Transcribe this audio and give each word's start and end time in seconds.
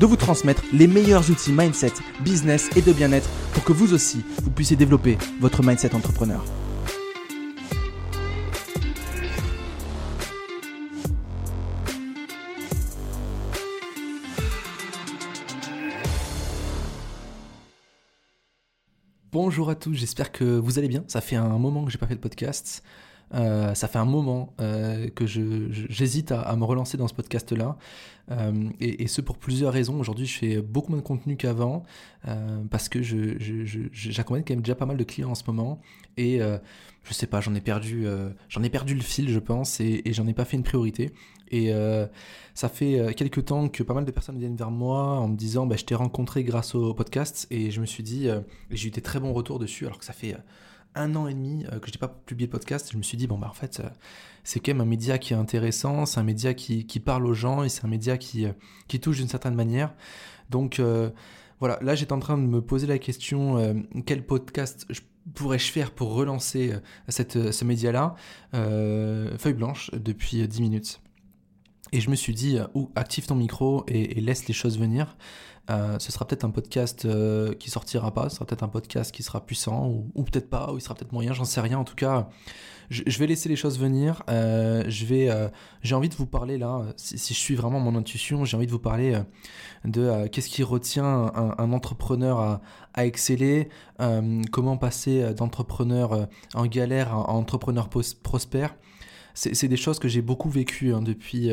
de 0.00 0.06
vous 0.06 0.16
transmettre 0.16 0.62
les 0.72 0.86
meilleurs 0.86 1.30
outils 1.30 1.52
mindset, 1.52 1.92
business 2.20 2.68
et 2.76 2.82
de 2.82 2.92
bien-être 2.92 3.28
pour 3.52 3.64
que 3.64 3.72
vous 3.72 3.94
aussi, 3.94 4.24
vous 4.42 4.50
puissiez 4.50 4.76
développer 4.76 5.18
votre 5.40 5.62
mindset 5.62 5.94
entrepreneur. 5.94 6.44
Bonjour 19.34 19.68
à 19.68 19.74
tous, 19.74 19.94
j'espère 19.94 20.30
que 20.30 20.44
vous 20.44 20.78
allez 20.78 20.86
bien. 20.86 21.02
Ça 21.08 21.20
fait 21.20 21.34
un 21.34 21.58
moment 21.58 21.84
que 21.84 21.90
j'ai 21.90 21.98
pas 21.98 22.06
fait 22.06 22.14
de 22.14 22.20
podcast. 22.20 22.84
Euh, 23.32 23.74
ça 23.74 23.88
fait 23.88 23.98
un 23.98 24.04
moment 24.04 24.52
euh, 24.60 25.08
que 25.08 25.26
j'hésite 25.26 26.32
à, 26.32 26.54
me 26.56 26.64
relancer 26.64 26.96
dans 26.96 27.08
ce 27.08 27.14
podcast-là, 27.14 27.76
euh, 28.30 28.70
et, 28.80 29.06
ce 29.06 29.20
pour 29.20 29.38
plusieurs 29.38 29.72
raisons. 29.72 29.98
Aujourd'hui, 29.98 30.26
je 30.26 30.38
fais 30.38 30.60
beaucoup 30.60 30.90
moins 30.92 31.00
de 31.00 31.06
contenu 31.06 31.36
qu'avant, 31.36 31.84
parce 32.70 32.88
que 32.88 33.02
j'accompagne 33.02 34.44
quand 34.46 34.54
même 34.54 34.62
déjà 34.62 34.74
pas 34.74 34.86
mal 34.86 34.96
de 34.96 35.04
clients 35.04 35.30
en 35.30 35.34
ce 35.34 35.44
moment, 35.46 35.80
et 36.16 36.40
je 37.02 37.12
sais 37.12 37.26
pas, 37.26 37.40
j'en 37.40 37.54
ai 37.54 37.60
perdu, 37.60 38.06
ai 38.06 38.70
perdu 38.70 38.94
le 38.94 39.02
fil, 39.02 39.28
je 39.28 39.38
pense, 39.38 39.80
et, 39.80 40.02
j'en 40.06 40.26
ai 40.26 40.34
pas 40.34 40.44
fait 40.44 40.56
une 40.56 40.62
priorité. 40.62 41.12
Et 41.50 41.72
ça 42.54 42.68
fait 42.68 43.14
quelques 43.16 43.46
temps 43.46 43.68
que 43.68 43.82
pas 43.82 43.94
mal 43.94 44.04
de 44.04 44.10
personnes 44.10 44.38
viennent 44.38 44.56
vers 44.56 44.70
moi 44.70 45.18
en 45.18 45.28
me 45.28 45.36
disant, 45.36 45.66
bah, 45.66 45.76
je 45.76 45.84
t'ai 45.84 45.94
rencontré 45.94 46.44
grâce 46.44 46.74
au 46.74 46.94
podcast, 46.94 47.46
et 47.50 47.70
je 47.70 47.80
me 47.80 47.86
suis 47.86 48.02
dit, 48.02 48.28
j'ai 48.70 48.88
eu 48.88 48.90
des 48.90 49.02
très 49.02 49.18
bons 49.18 49.32
retours 49.32 49.58
dessus, 49.58 49.86
alors 49.86 49.98
que 49.98 50.04
ça 50.04 50.12
fait 50.12 50.36
un 50.94 51.14
an 51.16 51.26
et 51.26 51.34
demi 51.34 51.64
euh, 51.66 51.78
que 51.78 51.88
je 51.88 51.92
n'ai 51.92 51.98
pas 51.98 52.08
publié 52.08 52.46
de 52.46 52.52
podcast, 52.52 52.90
je 52.92 52.96
me 52.96 53.02
suis 53.02 53.16
dit, 53.16 53.26
bon, 53.26 53.38
bah, 53.38 53.48
en 53.50 53.54
fait, 53.54 53.80
euh, 53.80 53.88
c'est 54.44 54.60
quand 54.60 54.72
même 54.72 54.80
un 54.80 54.86
média 54.86 55.18
qui 55.18 55.32
est 55.32 55.36
intéressant, 55.36 56.06
c'est 56.06 56.20
un 56.20 56.24
média 56.24 56.54
qui, 56.54 56.84
parle 57.00 57.26
aux 57.26 57.34
gens 57.34 57.64
et 57.64 57.68
c'est 57.68 57.84
un 57.84 57.88
média 57.88 58.16
qui, 58.16 58.46
euh, 58.46 58.52
touche 59.00 59.18
d'une 59.18 59.28
certaine 59.28 59.54
manière. 59.54 59.94
Donc, 60.50 60.80
voilà, 61.58 61.78
là, 61.82 61.94
j'étais 61.94 62.12
en 62.12 62.20
train 62.20 62.36
de 62.36 62.42
me 62.42 62.60
poser 62.60 62.86
la 62.86 62.98
question, 62.98 63.74
quel 64.06 64.24
podcast 64.24 64.86
pourrais-je 65.34 65.72
faire 65.72 65.90
pour 65.90 66.12
relancer 66.12 66.74
cette, 67.08 67.50
ce 67.50 67.64
média-là? 67.64 68.14
Feuille 68.52 69.54
blanche 69.54 69.90
depuis 69.94 70.46
10 70.46 70.60
minutes. 70.60 71.00
Et 71.94 72.00
je 72.00 72.10
me 72.10 72.16
suis 72.16 72.34
dit, 72.34 72.58
ou 72.74 72.90
active 72.96 73.26
ton 73.26 73.36
micro 73.36 73.84
et, 73.86 74.20
laisse 74.20 74.48
les 74.48 74.52
choses 74.52 74.80
venir. 74.80 75.16
Euh, 75.70 75.96
ce 76.00 76.10
sera 76.10 76.26
peut-être 76.26 76.42
un 76.44 76.50
podcast 76.50 77.04
euh, 77.04 77.54
qui 77.54 77.70
sortira 77.70 78.12
pas, 78.12 78.28
ce 78.28 78.34
sera 78.34 78.44
peut-être 78.46 78.64
un 78.64 78.68
podcast 78.68 79.14
qui 79.14 79.22
sera 79.22 79.46
puissant, 79.46 79.88
ou, 80.12 80.24
peut-être 80.24 80.50
pas, 80.50 80.72
ou 80.72 80.78
il 80.78 80.80
sera 80.80 80.96
peut-être 80.96 81.12
moyen, 81.12 81.32
j'en 81.32 81.44
sais 81.44 81.60
rien. 81.60 81.78
En 81.78 81.84
tout 81.84 81.94
cas, 81.94 82.30
je, 82.90 83.16
vais 83.16 83.28
laisser 83.28 83.48
les 83.48 83.54
choses 83.54 83.78
venir. 83.78 84.24
Euh, 84.28 84.82
je 84.88 85.06
vais, 85.06 85.30
j'ai 85.82 85.94
envie 85.94 86.08
de 86.08 86.16
vous 86.16 86.26
parler 86.26 86.58
là, 86.58 86.82
si, 86.96 87.32
je 87.32 87.38
suis 87.38 87.54
vraiment 87.54 87.78
mon 87.78 87.94
intuition, 87.94 88.44
j'ai 88.44 88.56
envie 88.56 88.66
de 88.66 88.72
vous 88.72 88.80
parler 88.80 89.16
de 89.84 90.26
qu'est-ce 90.26 90.48
qui 90.48 90.64
retient 90.64 91.30
un, 91.36 91.72
entrepreneur 91.72 92.40
à, 92.40 92.60
à 92.92 93.06
exceller, 93.06 93.68
comment 94.50 94.76
passer 94.78 95.32
d'entrepreneur 95.32 96.26
en 96.54 96.66
galère 96.66 97.14
à, 97.14 97.30
entrepreneur 97.30 97.88
prospère. 97.88 98.74
C'est 99.34 99.68
des 99.68 99.76
choses 99.76 100.00
que 100.00 100.08
j'ai 100.08 100.22
beaucoup 100.22 100.50
vécues 100.50 100.92
hein, 100.92 101.02
depuis 101.02 101.50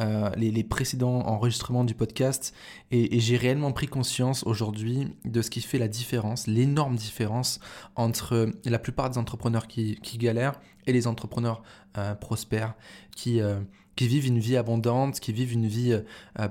euh, 0.00 0.30
les, 0.36 0.64
précédents 0.64 1.26
enregistrements 1.26 1.84
du 1.84 1.94
podcast. 1.94 2.54
Et, 2.90 3.20
j'ai 3.20 3.36
réellement 3.36 3.72
pris 3.72 3.86
conscience 3.86 4.42
aujourd'hui 4.44 5.08
de 5.24 5.42
ce 5.42 5.50
qui 5.50 5.60
fait 5.60 5.78
la 5.78 5.88
différence, 5.88 6.46
l'énorme 6.46 6.96
différence 6.96 7.60
entre 7.96 8.50
la 8.64 8.78
plupart 8.78 9.10
des 9.10 9.18
entrepreneurs 9.18 9.66
qui, 9.66 9.98
galèrent 10.18 10.60
et 10.86 10.92
les 10.92 11.06
entrepreneurs 11.06 11.62
euh, 11.98 12.14
prospères 12.14 12.74
qui, 13.14 13.40
euh, 13.40 13.60
qui 13.96 14.08
vivent 14.08 14.26
une 14.26 14.38
vie 14.38 14.56
abondante, 14.56 15.20
qui 15.20 15.32
vivent 15.32 15.52
une 15.52 15.66
vie 15.66 16.00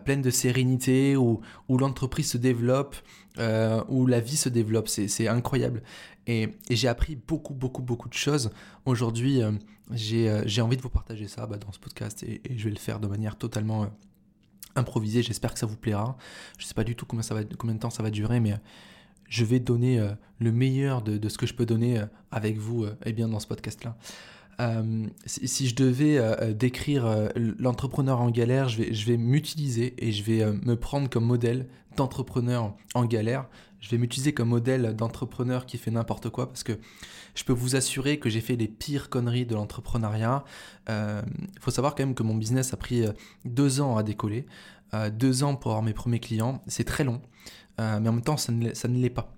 pleine 0.05 0.21
de 0.21 0.29
sérénité, 0.29 1.15
où, 1.15 1.41
où 1.69 1.77
l'entreprise 1.77 2.29
se 2.29 2.37
développe, 2.37 2.95
où 3.89 4.05
la 4.05 4.19
vie 4.19 4.37
se 4.37 4.49
développe. 4.49 4.87
C'est 4.87 5.27
incroyable. 5.27 5.81
Et, 6.27 6.49
j'ai 6.69 6.87
appris 6.87 7.15
beaucoup, 7.15 7.53
beaucoup, 7.53 7.81
beaucoup 7.81 8.09
de 8.09 8.13
choses. 8.13 8.51
Aujourd'hui, 8.85 9.41
euh, 9.41 9.51
euh, 9.91 10.43
j'ai 10.45 10.61
envie 10.61 10.77
de 10.77 10.81
vous 10.81 10.89
partager 10.89 11.27
ça 11.27 11.47
bah, 11.47 11.57
dans 11.57 11.71
ce 11.71 11.79
podcast 11.79 12.23
et, 12.23 12.41
je 12.55 12.63
vais 12.65 12.69
le 12.69 12.79
faire 12.79 12.99
de 12.99 13.07
manière 13.07 13.37
totalement 13.37 13.83
euh, 13.83 13.87
improvisée. 14.75 15.23
J'espère 15.23 15.53
que 15.53 15.59
ça 15.59 15.65
vous 15.65 15.77
plaira. 15.77 16.17
Je 16.57 16.63
ne 16.63 16.67
sais 16.67 16.73
pas 16.73 16.83
du 16.83 16.95
tout 16.95 17.05
combien, 17.05 17.23
ça 17.23 17.33
va, 17.33 17.43
combien 17.57 17.75
de 17.75 17.79
temps 17.79 17.89
ça 17.89 18.03
va 18.03 18.11
durer, 18.11 18.39
mais 18.39 18.53
je 19.27 19.45
vais 19.45 19.59
donner 19.59 20.05
le 20.39 20.51
meilleur 20.51 21.01
de, 21.01 21.29
ce 21.29 21.37
que 21.37 21.45
je 21.45 21.53
peux 21.53 21.65
donner 21.65 22.01
avec 22.31 22.57
vous 22.57 22.85
eh 23.05 23.13
bien, 23.13 23.29
dans 23.29 23.39
ce 23.39 23.47
podcast-là. 23.47 23.95
Si, 25.25 25.67
je 25.67 25.75
devais 25.75 26.53
décrire 26.53 27.29
l'entrepreneur 27.35 28.21
en 28.21 28.29
galère, 28.29 28.69
je 28.69 29.05
vais, 29.05 29.17
m'utiliser 29.17 29.93
et 29.97 30.11
je 30.11 30.23
vais 30.23 30.45
me 30.51 30.75
prendre 30.75 31.09
comme 31.09 31.25
modèle 31.25 31.67
d'entrepreneur 31.97 32.75
en 32.93 33.05
galère 33.05 33.47
je 33.81 33.89
vais 33.89 33.97
m'utiliser 33.97 34.33
comme 34.33 34.49
modèle 34.49 34.95
d'entrepreneur 34.95 35.65
qui 35.65 35.77
fait 35.77 35.91
n'importe 35.91 36.29
quoi 36.29 36.47
parce 36.47 36.63
que 36.63 36.79
je 37.33 37.43
peux 37.43 37.53
vous 37.53 37.75
assurer 37.75 38.19
que 38.19 38.29
j'ai 38.29 38.41
fait 38.41 38.55
les 38.55 38.67
pires 38.67 39.09
conneries 39.09 39.45
de 39.45 39.55
l'entrepreneuriat. 39.55 40.43
Il 40.87 40.91
euh, 40.91 41.21
faut 41.59 41.71
savoir 41.71 41.95
quand 41.95 42.05
même 42.05 42.15
que 42.15 42.23
mon 42.23 42.35
business 42.35 42.73
a 42.73 42.77
pris 42.77 43.05
euh, 43.05 43.11
deux 43.43 43.81
ans 43.81 43.97
à 43.97 44.03
décoller, 44.03 44.45
euh, 44.93 45.09
deux 45.09 45.43
ans 45.43 45.55
pour 45.55 45.71
avoir 45.71 45.83
mes 45.83 45.93
premiers 45.93 46.19
clients. 46.19 46.61
C'est 46.67 46.83
très 46.83 47.03
long, 47.03 47.21
mais 47.79 48.09
en 48.09 48.13
même 48.13 48.21
temps, 48.21 48.37
ça 48.37 48.51
ne, 48.51 48.69
l'est 48.99 49.09
pas. 49.09 49.33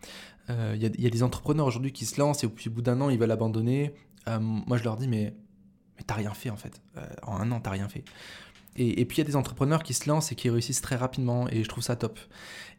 Il 0.49 0.83
y, 0.99 1.07
a 1.07 1.09
des 1.09 1.23
entrepreneurs 1.23 1.65
aujourd'hui 1.65 1.93
qui 1.93 2.05
se 2.05 2.19
lancent 2.19 2.43
et 2.43 2.47
au 2.47 2.69
bout 2.69 2.81
d'un 2.81 2.99
an, 2.99 3.09
ils 3.09 3.17
veulent 3.17 3.31
abandonner. 3.31 3.93
Moi, 4.27 4.77
je 4.77 4.83
leur 4.83 4.97
dis, 4.97 5.07
mais, 5.07 5.33
mais 5.97 6.03
t'as 6.05 6.15
rien 6.15 6.33
fait 6.33 6.49
en 6.49 6.57
fait. 6.57 6.81
en 7.23 7.37
un 7.37 7.51
an, 7.51 7.59
t'as 7.59 7.71
rien 7.71 7.89
fait. 7.89 8.03
Et, 8.75 9.05
puis 9.05 9.17
il 9.17 9.19
y 9.19 9.21
a 9.21 9.27
des 9.27 9.35
entrepreneurs 9.35 9.83
qui 9.83 9.93
se 9.93 10.09
lancent 10.09 10.31
et 10.31 10.35
qui 10.35 10.49
réussissent 10.49 10.81
très 10.81 10.95
rapidement 10.95 11.47
et 11.49 11.63
je 11.63 11.69
trouve 11.69 11.83
ça 11.83 11.95
top. 11.95 12.19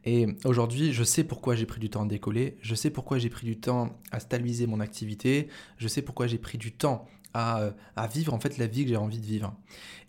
Et 0.04 0.26
aujourd'hui, 0.44 0.92
je 0.92 1.04
sais 1.04 1.24
pourquoi 1.24 1.54
j'ai 1.54 1.66
pris 1.66 1.80
du 1.80 1.88
temps 1.88 2.02
à 2.02 2.06
décoller, 2.06 2.58
je 2.60 2.74
sais 2.74 2.90
pourquoi 2.90 3.18
j'ai 3.18 3.30
pris 3.30 3.46
du 3.46 3.58
temps 3.58 3.96
à 4.10 4.20
stabiliser 4.20 4.66
mon 4.66 4.80
activité, 4.80 5.48
je 5.78 5.88
sais 5.88 6.02
pourquoi 6.02 6.26
j'ai 6.26 6.38
pris 6.38 6.58
du 6.58 6.72
temps 6.72 7.06
à, 7.32 7.60
euh, 7.60 7.72
vivre 8.12 8.34
en 8.34 8.40
fait 8.40 8.58
la 8.58 8.66
vie 8.66 8.84
que 8.84 8.90
j'ai 8.90 8.96
envie 8.96 9.20
de 9.20 9.26
vivre. 9.26 9.54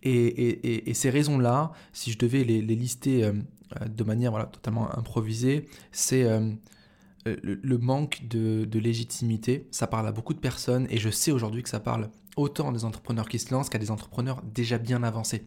Et, 0.04 0.92
ces 0.94 1.10
raisons-là, 1.10 1.72
si 1.94 2.12
je 2.12 2.18
devais 2.18 2.44
les, 2.44 2.62
lister 2.62 3.24
euh, 3.24 3.34
de 3.88 4.04
manière 4.04 4.32
voilà, 4.32 4.46
totalement 4.46 4.96
improvisée, 4.98 5.68
c'est 5.92 6.24
euh, 6.24 6.52
le, 7.26 7.78
manque 7.78 8.28
de, 8.28 8.80
légitimité. 8.80 9.68
Ça 9.72 9.88
parle 9.88 10.08
à 10.08 10.12
beaucoup 10.12 10.34
de 10.34 10.40
personnes 10.40 10.88
et 10.90 10.98
je 10.98 11.10
sais 11.10 11.32
aujourd'hui 11.32 11.64
que 11.64 11.70
ça 11.70 11.80
parle 11.80 12.10
autant 12.36 12.72
des 12.72 12.86
entrepreneurs 12.86 13.30
qui 13.30 13.40
se 13.40 13.54
lancent 13.54 13.70
qu'à 13.70 13.78
des 13.78 13.92
entrepreneurs 13.92 14.42
déjà 14.44 14.78
bien 14.78 15.04
avancés. 15.04 15.46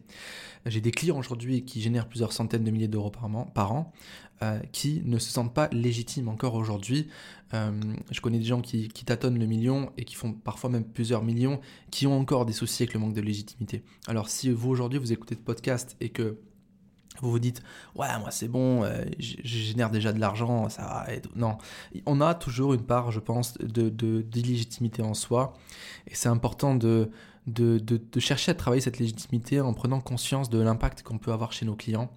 J'ai 0.65 0.81
des 0.81 0.91
clients 0.91 1.17
aujourd'hui 1.17 1.63
qui 1.63 1.81
génèrent 1.81 2.09
plusieurs 2.09 2.33
centaines 2.33 2.63
de 2.63 2.71
milliers 2.71 2.87
d'euros 2.87 3.11
par, 3.11 3.71
an, 3.71 3.93
euh, 4.41 4.59
qui 4.71 5.01
ne 5.05 5.19
se 5.19 5.29
sentent 5.29 5.53
pas 5.53 5.69
légitimes 5.71 6.27
encore 6.27 6.55
aujourd'hui. 6.55 7.07
Euh, 7.53 7.71
je 8.11 8.19
connais 8.19 8.39
des 8.39 8.45
gens 8.45 8.61
qui, 8.61 8.89
qui, 8.89 9.05
tâtonnent 9.05 9.39
le 9.39 9.45
million 9.45 9.91
et 9.97 10.03
qui 10.03 10.15
font 10.15 10.33
parfois 10.33 10.69
même 10.69 10.83
plusieurs 10.83 11.23
millions, 11.23 11.61
qui 11.91 12.07
ont 12.07 12.19
encore 12.19 12.45
des 12.45 12.53
soucis 12.53 12.83
avec 12.83 12.93
le 12.93 12.99
manque 12.99 13.13
de 13.13 13.21
légitimité. 13.21 13.83
Alors 14.07 14.27
si 14.27 14.49
vous 14.49 14.69
aujourd'hui 14.69 14.99
vous 14.99 15.13
écoutez 15.13 15.35
ce 15.35 15.39
podcast 15.39 15.95
et 16.01 16.09
que 16.09 16.39
vous 17.21 17.31
vous 17.31 17.39
dites 17.39 17.61
ouais 17.95 18.07
moi 18.19 18.31
c'est 18.31 18.47
bon 18.47 18.83
euh, 18.83 19.03
je, 19.19 19.37
génère 19.43 19.89
déjà 19.89 20.13
de 20.13 20.19
l'argent 20.19 20.69
ça 20.69 20.81
va 20.83 21.07
non. 21.35 21.57
On 22.05 22.21
a 22.21 22.33
toujours 22.33 22.73
une 22.73 22.83
part 22.83 23.11
je 23.11 23.19
pense 23.19 23.57
de 23.57 23.89
d'illégitimité 24.21 25.01
en 25.01 25.13
soi. 25.13 25.53
Et 26.07 26.15
c'est 26.15 26.29
important 26.29 26.75
de 26.75 27.09
de, 27.47 27.79
de 27.79 28.19
chercher 28.19 28.51
à 28.51 28.53
travailler 28.53 28.81
cette 28.81 28.99
légitimité 28.99 29.59
en 29.59 29.73
prenant 29.73 29.99
conscience 30.01 30.49
de 30.49 30.59
l'impact 30.59 31.03
qu'on 31.03 31.17
peut 31.17 31.31
avoir 31.31 31.51
chez 31.51 31.65
nos 31.65 31.75
clients. 31.75 32.11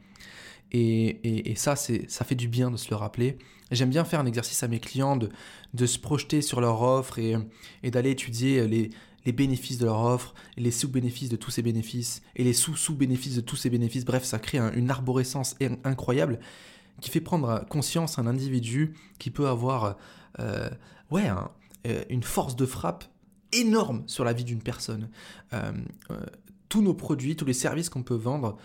Et, 0.73 1.07
et, 1.07 1.51
et 1.51 1.55
ça 1.55 1.75
ça 1.77 2.25
fait 2.25 2.35
du 2.35 2.49
bien 2.49 2.71
de 2.71 2.77
se 2.77 2.91
le 2.91 2.97
rappeler. 2.97 3.39
J'aime 3.71 3.91
bien 3.91 4.05
faire 4.05 4.21
un 4.21 4.27
exercice 4.27 4.63
à 4.63 4.69
mes 4.69 4.81
clients 4.81 5.17
de, 5.17 5.31
de 5.75 5.87
se 5.87 5.99
projeter 5.99 6.43
sur 6.43 6.61
leur 6.61 6.83
offre 6.83 7.19
et, 7.19 7.37
et 7.83 7.91
d'aller 7.91 8.11
étudier 8.11 8.67
les 8.67 8.91
les 9.25 9.33
bénéfices 9.33 9.79
de 9.79 9.87
leur 9.87 10.01
offre, 10.01 10.35
les 10.57 10.71
sous-bénéfices 10.71 11.29
de 11.29 11.37
tous 11.37 11.51
ces 11.51 11.63
bénéfices, 11.63 12.23
et 12.37 12.45
les 12.45 12.53
sous-sous-bénéfices 12.53 13.37
de 13.37 13.41
tous 13.41 13.57
ces 13.57 13.71
bénéfices. 13.71 14.05
Bref, 14.05 14.25
ça 14.25 14.39
crée 14.39 14.59
une 14.59 14.91
arborescence 14.91 15.57
incroyable 15.85 16.41
qui 17.01 17.11
fait 17.11 17.21
prendre 17.21 17.65
conscience 17.69 18.19
un 18.19 18.27
individu 18.27 18.95
qui 19.19 19.31
peut 19.31 19.49
avoir 19.49 19.97
euh, 20.39 20.71
euh, 21.13 22.05
une 22.09 22.23
force 22.23 22.57
de 22.57 22.67
frappe 22.67 23.05
énorme 23.53 24.05
sur 24.07 24.25
la 24.25 24.33
vie 24.33 24.45
d'une 24.45 24.63
personne. 24.63 25.09
Euh, 25.53 25.73
tous 26.69 26.81
nos 26.81 26.95
produits, 26.95 27.37
tous 27.37 27.45
les 27.45 27.53
services 27.53 27.91
qu'on 27.91 28.03
peut 28.03 28.15
vendre 28.15 28.57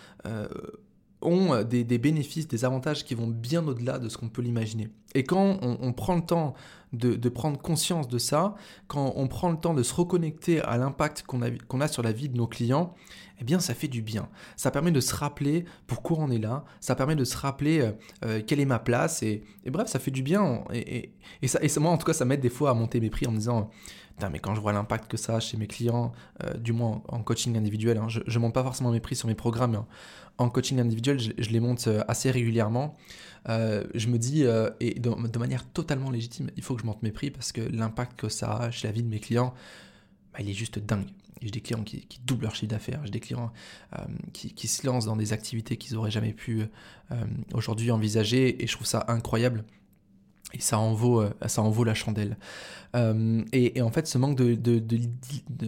ont 1.21 1.63
des, 1.63 1.83
bénéfices, 1.97 2.47
des 2.47 2.65
avantages 2.65 3.03
qui 3.03 3.15
vont 3.15 3.27
bien 3.27 3.65
au-delà 3.67 3.99
de 3.99 4.09
ce 4.09 4.17
qu'on 4.17 4.29
peut 4.29 4.41
l'imaginer. 4.41 4.89
Et 5.15 5.23
quand 5.23 5.57
on, 5.61 5.93
prend 5.93 6.15
le 6.15 6.21
temps 6.21 6.53
de, 6.93 7.29
prendre 7.29 7.59
conscience 7.59 8.07
de 8.07 8.17
ça, 8.17 8.55
quand 8.87 9.13
on 9.15 9.27
prend 9.27 9.49
le 9.49 9.57
temps 9.57 9.73
de 9.73 9.83
se 9.83 9.93
reconnecter 9.93 10.61
à 10.61 10.77
l'impact 10.77 11.23
qu'on 11.23 11.81
a, 11.81 11.87
sur 11.87 12.03
la 12.03 12.11
vie 12.11 12.29
de 12.29 12.37
nos 12.37 12.47
clients, 12.47 12.93
eh 13.39 13.43
bien 13.43 13.59
ça 13.59 13.73
fait 13.73 13.87
du 13.87 14.01
bien. 14.01 14.29
Ça 14.55 14.69
permet 14.69 14.91
de 14.91 14.99
se 14.99 15.15
rappeler 15.15 15.65
pourquoi 15.87 16.17
on 16.19 16.29
est 16.29 16.39
là, 16.39 16.65
ça 16.79 16.95
permet 16.95 17.15
de 17.15 17.23
se 17.23 17.37
rappeler 17.37 17.81
euh, 17.81 17.91
euh, 18.25 18.41
quelle 18.45 18.59
est 18.59 18.65
ma 18.65 18.79
place, 18.79 19.23
et, 19.23 19.43
bref, 19.67 19.87
ça 19.87 19.99
fait 19.99 20.11
du 20.11 20.23
bien. 20.23 20.63
Et, 20.73 21.13
et 21.41 21.79
moi, 21.79 21.91
en 21.91 21.97
tout 21.97 22.05
cas, 22.05 22.13
ça 22.13 22.25
m'aide 22.25 22.41
des 22.41 22.49
fois 22.49 22.71
à 22.71 22.73
monter 22.73 22.99
mes 22.99 23.09
prix 23.09 23.27
en 23.27 23.31
me 23.31 23.37
disant, 23.37 23.69
mais 24.31 24.39
quand 24.39 24.55
je 24.55 24.61
vois 24.61 24.73
l'impact 24.73 25.09
que 25.09 25.17
ça 25.17 25.35
a 25.35 25.39
chez 25.39 25.57
mes 25.57 25.67
clients, 25.67 26.11
euh, 26.43 26.53
du 26.55 26.73
moins 26.73 27.01
en, 27.07 27.21
coaching 27.21 27.55
individuel, 27.55 27.97
hein, 27.97 28.07
je 28.09 28.19
ne 28.19 28.39
monte 28.39 28.53
pas 28.53 28.63
forcément 28.63 28.91
mes 28.91 28.99
prix 28.99 29.15
sur 29.15 29.27
mes 29.27 29.35
programmes, 29.35 29.71
mais 29.71 29.77
en, 30.37 30.49
coaching 30.49 30.79
individuel, 30.79 31.19
je, 31.19 31.49
les 31.49 31.59
monte 31.59 31.89
assez 32.07 32.31
régulièrement. 32.31 32.95
je 33.47 34.07
me 34.07 34.17
dis, 34.17 34.43
et 34.79 34.99
de, 34.99 35.37
manière 35.39 35.65
totalement 35.65 36.11
légitime, 36.11 36.49
il 36.57 36.63
faut 36.63 36.75
que 36.75 36.81
je 36.81 36.85
monte 36.85 37.03
mes 37.03 37.11
prix 37.11 37.31
parce 37.31 37.51
que 37.51 37.61
l'impact 37.61 38.19
que 38.19 38.29
ça 38.29 38.53
a 38.53 38.71
chez 38.71 38.87
la 38.87 38.93
vie 38.93 39.03
de 39.03 39.09
mes 39.09 39.19
clients, 39.19 39.53
bah, 40.33 40.39
il 40.43 40.49
est 40.49 40.53
juste 40.53 40.79
dingue. 40.79 41.07
J'ai 41.41 41.51
des 41.51 41.61
clients 41.61 41.83
qui, 41.83 42.07
doublent 42.25 42.43
leur 42.43 42.55
chiffre 42.55 42.71
d'affaires, 42.71 43.01
j'ai 43.03 43.11
des 43.11 43.19
clients 43.19 43.51
euh, 43.97 44.03
qui, 44.33 44.67
se 44.67 44.85
lancent 44.85 45.05
dans 45.05 45.15
des 45.15 45.33
activités 45.33 45.77
qu'ils 45.77 45.95
n'auraient 45.95 46.11
jamais 46.11 46.33
pu 46.33 46.61
euh, 47.11 47.15
aujourd'hui 47.53 47.91
envisager, 47.91 48.63
et 48.63 48.67
je 48.67 48.73
trouve 48.73 48.87
ça 48.87 49.05
incroyable. 49.07 49.63
Et 50.53 50.61
ça 50.61 50.79
en 50.79 50.93
vaut, 50.93 51.21
euh, 51.21 51.29
ça 51.45 51.61
en 51.61 51.69
vaut 51.69 51.83
la 51.83 51.93
chandelle. 51.93 52.37
Et, 53.53 53.81
en 53.81 53.91
fait, 53.91 54.07
ce 54.07 54.17
manque 54.17 54.35
de, 54.37 54.81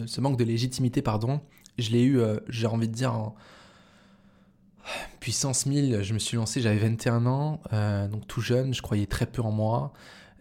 ce 0.06 0.20
manque 0.20 0.36
de 0.36 0.44
légitimité, 0.44 1.02
pardon, 1.02 1.40
je 1.78 1.90
l'ai 1.90 2.02
eu, 2.02 2.20
j'ai 2.48 2.66
envie 2.66 2.88
de 2.88 2.94
dire, 2.94 3.12
en 3.14 3.36
puissance 5.20 5.66
1000. 5.66 6.02
Je 6.02 6.14
me 6.14 6.18
suis 6.18 6.36
lancé, 6.36 6.60
j'avais 6.60 6.78
21 6.78 7.26
ans, 7.26 7.60
donc 8.10 8.26
tout 8.26 8.40
jeune, 8.40 8.74
je 8.74 8.82
croyais 8.82 9.06
très 9.06 9.26
peu 9.26 9.42
en 9.42 9.50
moi. 9.50 9.92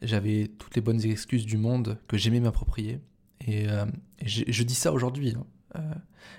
J'avais 0.02 0.50
toutes 0.58 0.76
les 0.76 0.82
bonnes 0.82 1.04
excuses 1.06 1.46
du 1.46 1.58
monde 1.58 1.98
que 2.08 2.18
j'aimais 2.18 2.40
m'approprier. 2.40 3.00
Et, 3.46 3.70
euh, 3.70 3.86
je, 4.24 4.64
dis 4.64 4.76
ça 4.76 4.92
aujourd'hui. 4.94 5.36
Hein. 5.38 5.46
Euh, 5.76 5.94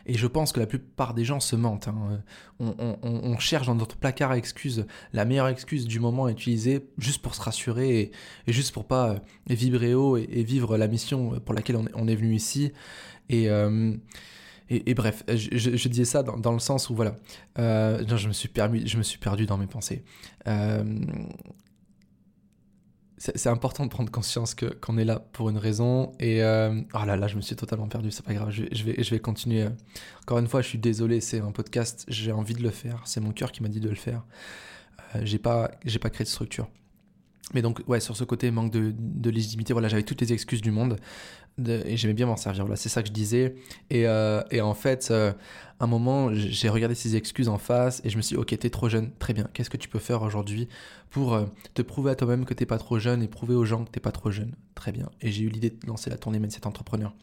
et 0.07 0.17
je 0.17 0.27
pense 0.27 0.53
que 0.53 0.61
la 0.61 0.67
plupart 0.67 1.15
des 1.15 1.25
gens 1.25 1.41
se 1.41 1.57
mentent. 1.57 1.89
Hein. 1.89 2.23
On, 2.59 3.39
cherche 3.39 3.67
dans 3.67 3.75
notre 3.75 3.97
placard 3.97 4.33
à 4.33 4.39
excuses 4.39 4.87
la 5.13 5.25
meilleure 5.25 5.49
excuse 5.49 5.87
du 5.87 6.01
moment 6.01 6.27
à 6.27 6.31
utiliser 6.31 6.87
juste 6.99 7.23
pour 7.23 7.35
se 7.35 7.41
rassurer 7.41 8.01
et, 8.01 8.13
juste 8.53 8.73
pour 8.73 8.87
pas 8.87 9.11
euh, 9.11 9.19
vibrer 9.49 9.95
haut 9.95 10.17
et, 10.17 10.43
vivre 10.43 10.77
la 10.77 10.89
mission 10.89 11.41
pour 11.41 11.55
laquelle 11.55 11.77
on 11.77 12.09
est, 12.09 12.15
venu 12.15 12.35
ici. 12.35 12.73
Et, 13.29 13.49
et, 14.71 14.95
bref, 14.95 15.25
je, 15.29 15.89
disais 15.89 16.05
ça 16.05 16.23
dans, 16.23 16.53
le 16.53 16.61
sens 16.61 16.91
où 16.91 16.95
voilà, 16.95 17.17
je, 17.57 18.29
me 18.29 18.33
suis 18.33 18.49
permis, 18.49 18.87
je 18.87 18.97
me 18.99 19.03
suis 19.03 19.19
perdu 19.19 19.47
dans 19.47 19.59
mes 19.59 19.67
pensées 19.67 20.05
c'est 23.21 23.49
important 23.49 23.85
de 23.85 23.91
prendre 23.91 24.11
conscience 24.11 24.55
que 24.55 24.65
qu'on 24.65 24.97
est 24.97 25.05
là 25.05 25.19
pour 25.33 25.51
une 25.51 25.59
raison. 25.59 26.13
Et 26.19 26.43
euh, 26.43 26.81
oh 26.95 27.05
là 27.05 27.17
là, 27.17 27.29
je 27.29 27.37
me 27.37 27.43
suis 27.43 27.55
totalement 27.55 27.87
perdu, 27.87 28.11
c'est 28.11 28.25
pas 28.25 28.33
grave, 28.33 28.51
je, 28.51 28.63
vais, 28.63 29.03
je 29.03 29.11
vais 29.11 29.21
continuer. 29.21 29.69
Encore 30.23 30.39
une 30.39 30.49
fois, 30.49 30.63
je 30.63 30.69
suis 30.69 30.79
désolé, 30.79 31.21
c'est 31.21 31.41
un 31.41 31.53
podcast, 31.53 32.07
j'ai 32.09 32.33
envie 32.33 32.55
de 32.55 32.63
le 32.63 32.71
faire, 32.71 33.03
c'est 33.05 33.21
mon 33.21 33.33
cœur 33.33 33.53
qui 33.53 33.63
m'a 33.63 33.69
dit 33.69 33.81
de 33.81 33.91
le 33.91 33.95
faire. 33.95 34.25
Euh, 35.15 35.21
j'ai 35.25 35.39
pas, 35.39 35.71
j'ai 35.85 35.99
pas 35.99 36.09
créé 36.09 36.25
de 36.25 36.31
structure. 36.31 36.69
Mais 37.53 37.61
donc, 37.61 37.83
ouais, 37.89 38.01
sur 38.01 38.17
ce 38.17 38.25
côté 38.25 38.51
manque 38.51 38.73
de, 38.73 38.95
de 38.97 39.31
légitimité, 39.31 39.75
voilà, 39.75 39.89
j'avais 39.89 40.05
toutes 40.05 40.21
les 40.21 40.33
excuses 40.33 40.63
du 40.63 40.71
monde 40.71 40.97
et 41.59 41.97
j'aimais 41.97 42.15
bien 42.15 42.27
m'en 42.27 42.37
servir. 42.37 42.65
Voilà, 42.65 42.77
c'est 42.77 42.89
ça 42.89 43.03
que 43.03 43.09
je 43.09 43.13
disais. 43.13 43.55
Et, 43.91 44.07
euh, 44.07 44.43
et 44.51 44.61
en 44.61 44.75
fait, 44.75 45.09
euh, 45.11 45.33
un 45.79 45.87
moment, 45.87 46.31
j'ai 46.35 46.69
regardé 46.69 46.95
ces 46.95 47.17
excuses 47.17 47.49
en 47.49 47.59
face 47.59 48.01
et 48.05 48.11
je 48.11 48.17
me 48.17 48.23
suis 48.23 48.37
dit, 48.37 48.41
ok, 48.41 48.59
t'es 48.59 48.71
trop 48.71 48.89
jeune, 48.89 49.11
très 49.19 49.33
bien. 49.33 49.49
Qu'est-ce 49.53 49.71
que 49.71 49.77
tu 49.77 49.89
peux 49.89 49.99
faire 49.99 50.23
aujourd'hui 50.23 50.69
pour 51.11 51.35
euh, 51.35 51.47
te 51.75 51.83
prouver 51.83 52.13
à 52.13 52.15
toi-même 52.15 52.45
que 52.45 52.55
t'es 52.55 52.67
pas 52.67 52.79
trop 52.79 52.99
jeune 52.99 53.23
et 53.23 53.29
prouver 53.29 53.55
aux 53.55 53.65
gens 53.65 53.85
que 53.85 53.91
t'es 53.91 54.01
pas 54.01 54.13
trop 54.13 54.31
jeune? 54.31 54.55
Très 54.75 54.93
bien. 54.93 55.11
Et 55.21 55.31
j'ai 55.31 55.43
eu 55.43 55.49
l'idée 55.49 55.71
de 55.71 55.87
lancer 55.87 56.09
la 56.09 56.17
tournée 56.17 56.39
Mindset 56.39 56.67
Entrepreneur 56.67 57.15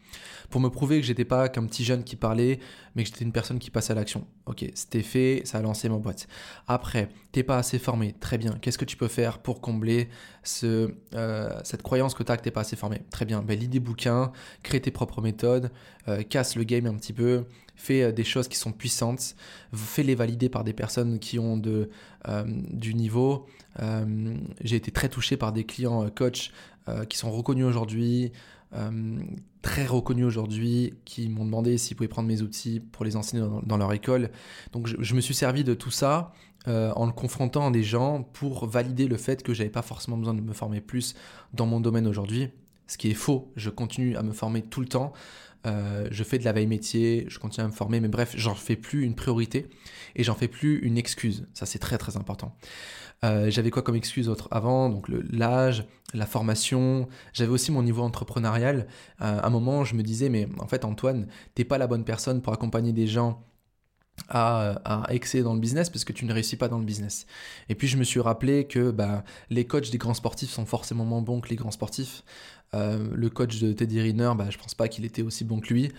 pour 0.50 0.62
me 0.62 0.70
prouver 0.70 1.00
que 1.00 1.06
j'étais 1.06 1.26
pas 1.26 1.50
qu'un 1.50 1.66
petit 1.66 1.84
jeune 1.84 2.04
qui 2.04 2.16
parlait, 2.16 2.60
mais 2.96 3.04
que 3.04 3.10
j'étais 3.10 3.26
une 3.26 3.32
personne 3.32 3.60
qui 3.60 3.70
passait 3.72 3.92
à 3.92 3.96
l'action. 3.96 4.26
Ok, 4.46 4.66
c'était 4.76 5.02
fait, 5.02 5.42
ça 5.46 5.58
a 5.58 5.62
lancé 5.62 5.90
ma 5.90 5.98
boîte. 5.98 6.28
Après, 6.68 7.10
t'es 7.32 7.44
pas 7.44 7.58
assez 7.58 7.80
formé, 7.80 8.14
très 8.20 8.38
bien. 8.38 8.54
Qu'est-ce 8.62 8.78
que 8.78 8.86
tu 8.86 8.96
peux 8.96 9.08
faire 9.08 9.40
pour 9.40 9.60
combler 9.60 10.10
ce, 10.44 10.94
cette 11.64 11.82
croyance 11.82 12.14
que 12.14 12.24
t'as 12.24 12.38
que 12.38 12.44
t'es 12.44 12.52
pas 12.52 12.62
assez 12.62 12.76
formé? 12.76 13.02
Très 13.10 13.26
bien. 13.26 13.42
Ben, 13.42 13.60
l'idée 13.60 13.80
bouquin, 13.80 14.17
crée 14.64 14.81
tes 14.81 14.92
propres 14.92 15.22
méthodes, 15.22 15.72
euh, 16.08 16.24
casse 16.24 16.56
le 16.56 16.64
game 16.64 16.86
un 16.86 16.96
petit 16.96 17.14
peu, 17.14 17.46
fais 17.75 18.04
euh, 18.04 18.12
des 18.12 18.24
choses 18.24 18.48
qui 18.48 18.58
sont 18.58 18.72
puissantes, 18.72 19.36
fais-les 19.74 20.16
valider 20.16 20.50
par 20.50 20.64
des 20.64 20.74
personnes 20.74 21.19
qui 21.19 21.40
ont 21.40 21.62
euh, 21.66 22.44
du 22.72 22.94
niveau. 22.94 23.46
J'ai 24.62 24.75
été 24.75 24.92
très 24.92 25.10
touché 25.10 25.38
par 25.38 25.52
des 25.52 25.64
clients 25.64 26.10
coach 26.10 26.52
qui 27.10 27.18
sont 27.18 27.30
reconnus 27.30 27.66
aujourd'hui, 27.66 28.31
très 29.62 29.86
reconnus 29.86 30.25
aujourd'hui, 30.25 30.94
qui 31.06 31.30
m'ont 31.30 31.46
demandé 31.46 31.78
s'ils 31.78 31.96
pouvaient 31.96 32.08
prendre 32.08 32.28
mes 32.28 32.42
outils 32.42 32.80
pour 32.80 33.06
les 33.06 33.16
enseigner 33.16 33.46
dans, 33.64 33.78
leur 33.78 33.94
école. 33.94 34.31
Donc 34.72 34.88
je, 34.88 35.14
me 35.14 35.22
suis 35.22 35.36
servi 35.36 35.64
de 35.64 35.74
tout 35.74 35.92
ça 35.92 36.34
en 36.66 37.06
le 37.06 37.12
confrontant 37.12 37.68
à 37.68 37.72
des 37.72 37.84
gens 37.84 38.24
pour 38.24 38.66
valider 38.66 39.08
le 39.08 39.18
fait 39.18 39.44
que 39.44 39.54
j'avais 39.54 39.69
pas 39.69 39.84
forcément 39.84 40.18
besoin 40.18 40.34
de 40.34 40.42
me 40.42 40.54
former 40.54 40.81
plus 40.81 41.14
dans 41.54 41.68
mon 41.68 41.80
domaine 41.80 42.08
aujourd'hui 42.08 42.50
ce 42.88 42.98
qui 42.98 43.10
est 43.10 43.16
faux. 43.16 43.51
Je 43.56 43.69
continue 43.69 44.16
à 44.16 44.24
me 44.24 44.34
former 44.34 44.62
tout 44.62 44.81
le 44.81 44.88
temps. 44.88 45.13
Euh, 45.66 46.07
je 46.12 46.24
fais 46.24 46.38
de 46.38 46.45
la 46.45 46.54
veille 46.54 46.68
métier, 46.68 47.25
je 47.28 47.39
continue 47.39 47.66
à 47.66 47.68
me 47.68 47.74
former, 47.74 48.00
mais 48.00 48.07
bref, 48.07 48.34
j'en 48.38 48.56
fais 48.56 48.75
plus 48.75 49.04
une 49.04 49.16
priorité 49.16 49.69
et 50.16 50.24
j'en 50.24 50.36
fais 50.36 50.48
plus 50.48 50.80
une 50.80 50.98
excuse. 50.98 51.48
Ça, 51.54 51.66
c'est 51.66 51.80
très 51.80 51.98
très 51.98 52.16
important. 52.16 52.56
Euh, 53.24 53.50
j'avais 53.50 53.72
quoi 53.72 53.81
comme 53.81 53.95
excuse 53.95 54.30
autre 54.30 54.48
avant? 54.51 54.89
Donc 54.89 55.07
l'âge, 55.10 55.86
la 56.13 56.25
formation. 56.25 57.07
J'avais 57.34 57.51
aussi 57.51 57.72
mon 57.72 57.84
niveau 57.84 58.04
entrepreneurial. 58.04 58.88
Euh, 59.22 59.40
à 59.40 59.48
un 59.48 59.50
moment, 59.50 59.83
je 59.83 59.95
me 59.95 60.04
disais, 60.04 60.30
mais 60.30 60.48
en 60.60 60.68
fait, 60.68 60.86
Antoine, 60.86 61.28
t'es 61.56 61.66
pas 61.66 61.78
la 61.78 61.88
bonne 61.88 62.04
personne 62.04 62.42
pour 62.42 62.54
accompagner 62.54 62.94
des 62.94 63.07
gens 63.07 63.44
à, 64.30 64.81
à, 64.83 65.13
exceller 65.13 65.44
dans 65.44 65.54
le 65.54 65.60
business 65.60 65.90
parce 65.90 66.04
que 66.04 66.13
tu 66.13 66.25
ne 66.25 66.33
réussis 66.33 66.57
pas 66.57 66.68
dans 66.68 66.80
le 66.80 66.86
business. 66.86 67.25
Et 67.69 67.75
puis 67.75 67.88
je 67.88 67.98
me 67.98 68.04
suis 68.04 68.19
rappelé 68.19 68.68
que 68.68 68.92
bah, 68.92 69.24
les 69.50 69.66
coachs 69.66 69.92
des 69.92 69.98
grands 69.98 70.13
sportifs 70.13 70.50
sont 70.50 70.66
forcément 70.66 71.06
moins 71.06 71.22
bons 71.22 71.42
que 71.42 71.50
les 71.50 71.56
grands 71.56 71.72
sportifs. 71.72 72.24
Euh, 72.74 73.10
le 73.14 73.30
coach 73.30 73.60
de 73.60 73.72
Teddy 73.72 74.02
Riner, 74.02 74.31
bah, 74.36 74.50
je 74.50 74.58
pense 74.58 74.75
pas 74.75 74.88
qu'il 74.88 75.06
était 75.06 75.22
aussi 75.22 75.46
bon 75.46 75.60
que 75.60 75.74
lui. 75.74 75.92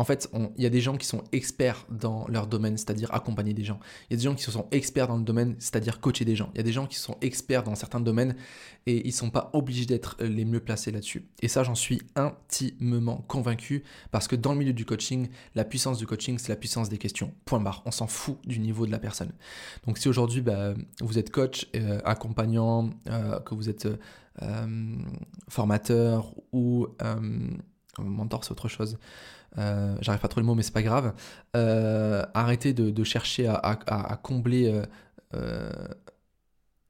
Euh, 0.00 0.02
en 0.02 0.04
fait, 0.04 0.30
il 0.56 0.62
y 0.62 0.66
a 0.66 0.70
des 0.70 0.80
gens 0.80 0.96
qui 0.96 1.06
sont 1.06 1.22
experts 1.32 1.86
dans 1.90 2.26
leur 2.28 2.46
domaine, 2.46 2.76
c'est-à-dire 2.76 3.12
accompagner 3.14 3.52
des 3.52 3.64
gens. 3.64 3.78
Il 4.08 4.14
y 4.14 4.14
a 4.14 4.16
des 4.16 4.24
gens 4.24 4.34
qui 4.34 4.42
sont 4.42 4.66
experts 4.70 5.08
dans 5.08 5.16
le 5.16 5.24
domaine, 5.24 5.56
c'est-à-dire 5.58 6.00
coacher 6.00 6.24
des 6.24 6.36
gens. 6.36 6.50
Il 6.54 6.58
y 6.58 6.60
a 6.60 6.64
des 6.64 6.72
gens 6.72 6.86
qui 6.86 6.96
sont 6.96 7.16
experts 7.20 7.62
dans 7.62 7.74
certains 7.74 8.00
domaines 8.00 8.34
et 8.86 9.02
ils 9.02 9.10
ne 9.10 9.12
sont 9.12 9.30
pas 9.30 9.50
obligés 9.52 9.86
d'être 9.86 10.16
les 10.20 10.44
mieux 10.44 10.60
placés 10.60 10.90
là-dessus. 10.90 11.26
Et 11.42 11.48
ça, 11.48 11.62
j'en 11.62 11.74
suis 11.74 12.02
intimement 12.16 13.24
convaincu 13.28 13.84
parce 14.10 14.26
que 14.26 14.36
dans 14.36 14.52
le 14.52 14.58
milieu 14.58 14.72
du 14.72 14.84
coaching, 14.84 15.28
la 15.54 15.64
puissance 15.64 15.98
du 15.98 16.06
coaching, 16.06 16.38
c'est 16.38 16.48
la 16.48 16.56
puissance 16.56 16.88
des 16.88 16.98
questions. 16.98 17.32
Point 17.44 17.60
barre. 17.60 17.82
On 17.84 17.90
s'en 17.90 18.06
fout 18.06 18.38
du 18.46 18.58
niveau 18.58 18.86
de 18.86 18.90
la 18.90 18.98
personne. 18.98 19.32
Donc 19.86 19.98
si 19.98 20.08
aujourd'hui, 20.08 20.40
bah, 20.40 20.74
vous 21.00 21.18
êtes 21.18 21.30
coach, 21.30 21.68
euh, 21.76 22.00
accompagnant, 22.04 22.90
euh, 23.08 23.38
que 23.40 23.54
vous 23.54 23.68
êtes 23.68 23.88
euh, 24.42 24.96
formateur 25.48 26.34
ou 26.52 26.86
mentor, 28.00 28.44
c'est 28.44 28.52
autre 28.52 28.68
chose. 28.68 28.98
Euh, 29.58 29.96
j'arrive 30.00 30.20
pas 30.20 30.28
trop 30.28 30.40
le 30.40 30.46
mot, 30.46 30.54
mais 30.54 30.62
c'est 30.62 30.72
pas 30.72 30.82
grave. 30.82 31.14
Euh, 31.56 32.24
arrêtez 32.34 32.72
de, 32.72 33.04
chercher 33.04 33.48
à, 33.48 34.20
combler 34.22 34.82
euh, 35.34 35.96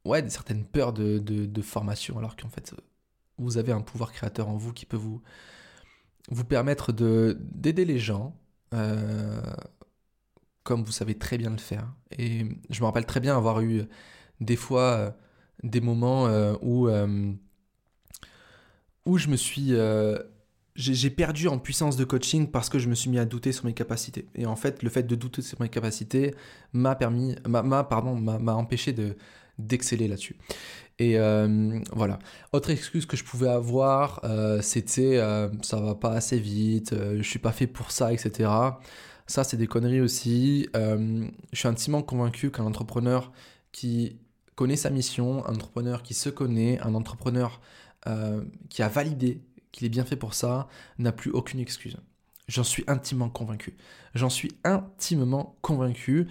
ouais, 0.05 0.29
certaines 0.29 0.65
peurs 0.65 0.93
de, 0.93 1.63
formation, 1.63 2.19
alors 2.19 2.37
qu'en 2.37 2.49
fait, 2.49 2.75
vous 3.39 3.59
avez 3.59 3.73
un 3.73 3.81
pouvoir 3.81 4.13
créateur 4.13 4.49
en 4.49 4.57
vous 4.57 4.73
qui 4.73 4.87
peut 4.87 4.97
vous, 4.97 5.23
vous 6.31 6.45
permettre 6.45 6.93
d'aider 6.93 7.85
les 7.85 7.99
gens 7.99 8.37
comme 10.63 10.85
vous 10.85 10.93
savez 10.93 11.17
très 11.19 11.39
bien 11.39 11.51
le 11.51 11.59
faire. 11.59 11.93
Et 12.17 12.47
je 12.69 12.81
me 12.81 12.87
rappelle 12.87 13.07
très 13.07 13.21
bien 13.21 13.37
avoir 13.37 13.61
eu 13.61 13.83
des 14.41 14.57
fois 14.57 15.17
des 15.63 15.81
moments 15.81 16.27
où, 16.63 16.89
où 19.07 19.19
je 19.19 19.29
me 19.29 19.37
suis 19.37 19.73
j'ai 20.81 21.11
perdu 21.11 21.49
en 21.49 21.59
puissance 21.59 21.97
de 21.97 22.05
coaching 22.05 22.49
parce 22.51 22.69
que 22.69 22.79
je 22.79 22.89
me 22.89 22.95
suis 22.95 23.11
mis 23.11 23.19
à 23.19 23.25
douter 23.25 23.53
sur 23.53 23.67
mes 23.67 23.75
capacités. 23.75 24.27
Et 24.35 24.47
en 24.47 24.57
fait, 24.57 24.83
le 24.83 24.91
fait 24.91 25.03
de 25.03 25.15
douter 25.15 25.43
sur 25.43 25.61
mes 25.61 25.69
capacités 25.69 26.35
m'a 26.73 26.95
permis, 26.95 27.37
m'a, 27.47 27.85
pardon, 27.85 28.15
m'a 28.17 28.55
empêché 28.55 28.93
de 28.93 29.17
d'exceller 29.59 30.09
là-dessus. 30.09 30.37
Et 31.01 31.19
euh, 31.19 31.81
voilà. 31.93 32.19
Autre 32.53 32.71
excuse 32.71 33.07
que 33.07 33.17
je 33.17 33.25
pouvais 33.25 33.49
avoir, 33.49 34.21
euh, 34.25 34.61
c'était 34.61 35.17
euh, 35.17 35.49
ça 35.63 35.81
va 35.81 35.95
pas 35.95 36.13
assez 36.13 36.39
vite, 36.39 36.95
je 36.95 37.23
suis 37.23 37.39
pas 37.39 37.53
fait 37.53 37.67
pour 37.67 37.91
ça, 37.91 38.13
etc. 38.13 38.51
Ça, 39.27 39.45
c'est 39.45 39.57
des 39.57 39.67
conneries 39.67 40.01
aussi. 40.03 40.69
je 40.75 41.29
suis 41.53 41.69
intimement 41.69 42.03
convaincu 42.03 42.51
qu'un 42.51 42.65
entrepreneur 42.65 43.33
qui 43.73 44.19
connaît 44.57 44.77
sa 44.77 44.91
mission, 44.91 45.47
un 45.47 45.55
entrepreneur 45.55 46.03
qui 46.03 46.15
se 46.15 46.29
connaît, 46.29 46.81
un 46.81 46.95
entrepreneur 46.95 47.61
qui 48.69 48.83
a 48.83 48.89
validé 48.89 49.41
qu'il 49.73 49.87
est 49.87 49.91
bien 49.91 50.05
fait 50.05 50.17
pour 50.17 50.35
ça, 50.35 50.69
n'a 50.99 51.13
plus 51.13 51.31
aucune 51.31 51.61
excuse. 51.61 51.97
J'en 52.49 52.65
suis 52.65 52.83
intimement 52.89 53.29
convaincu. 53.29 53.77
J'en 54.15 54.31
suis 54.31 54.53
intimement 54.65 55.57
convaincu. 55.63 56.27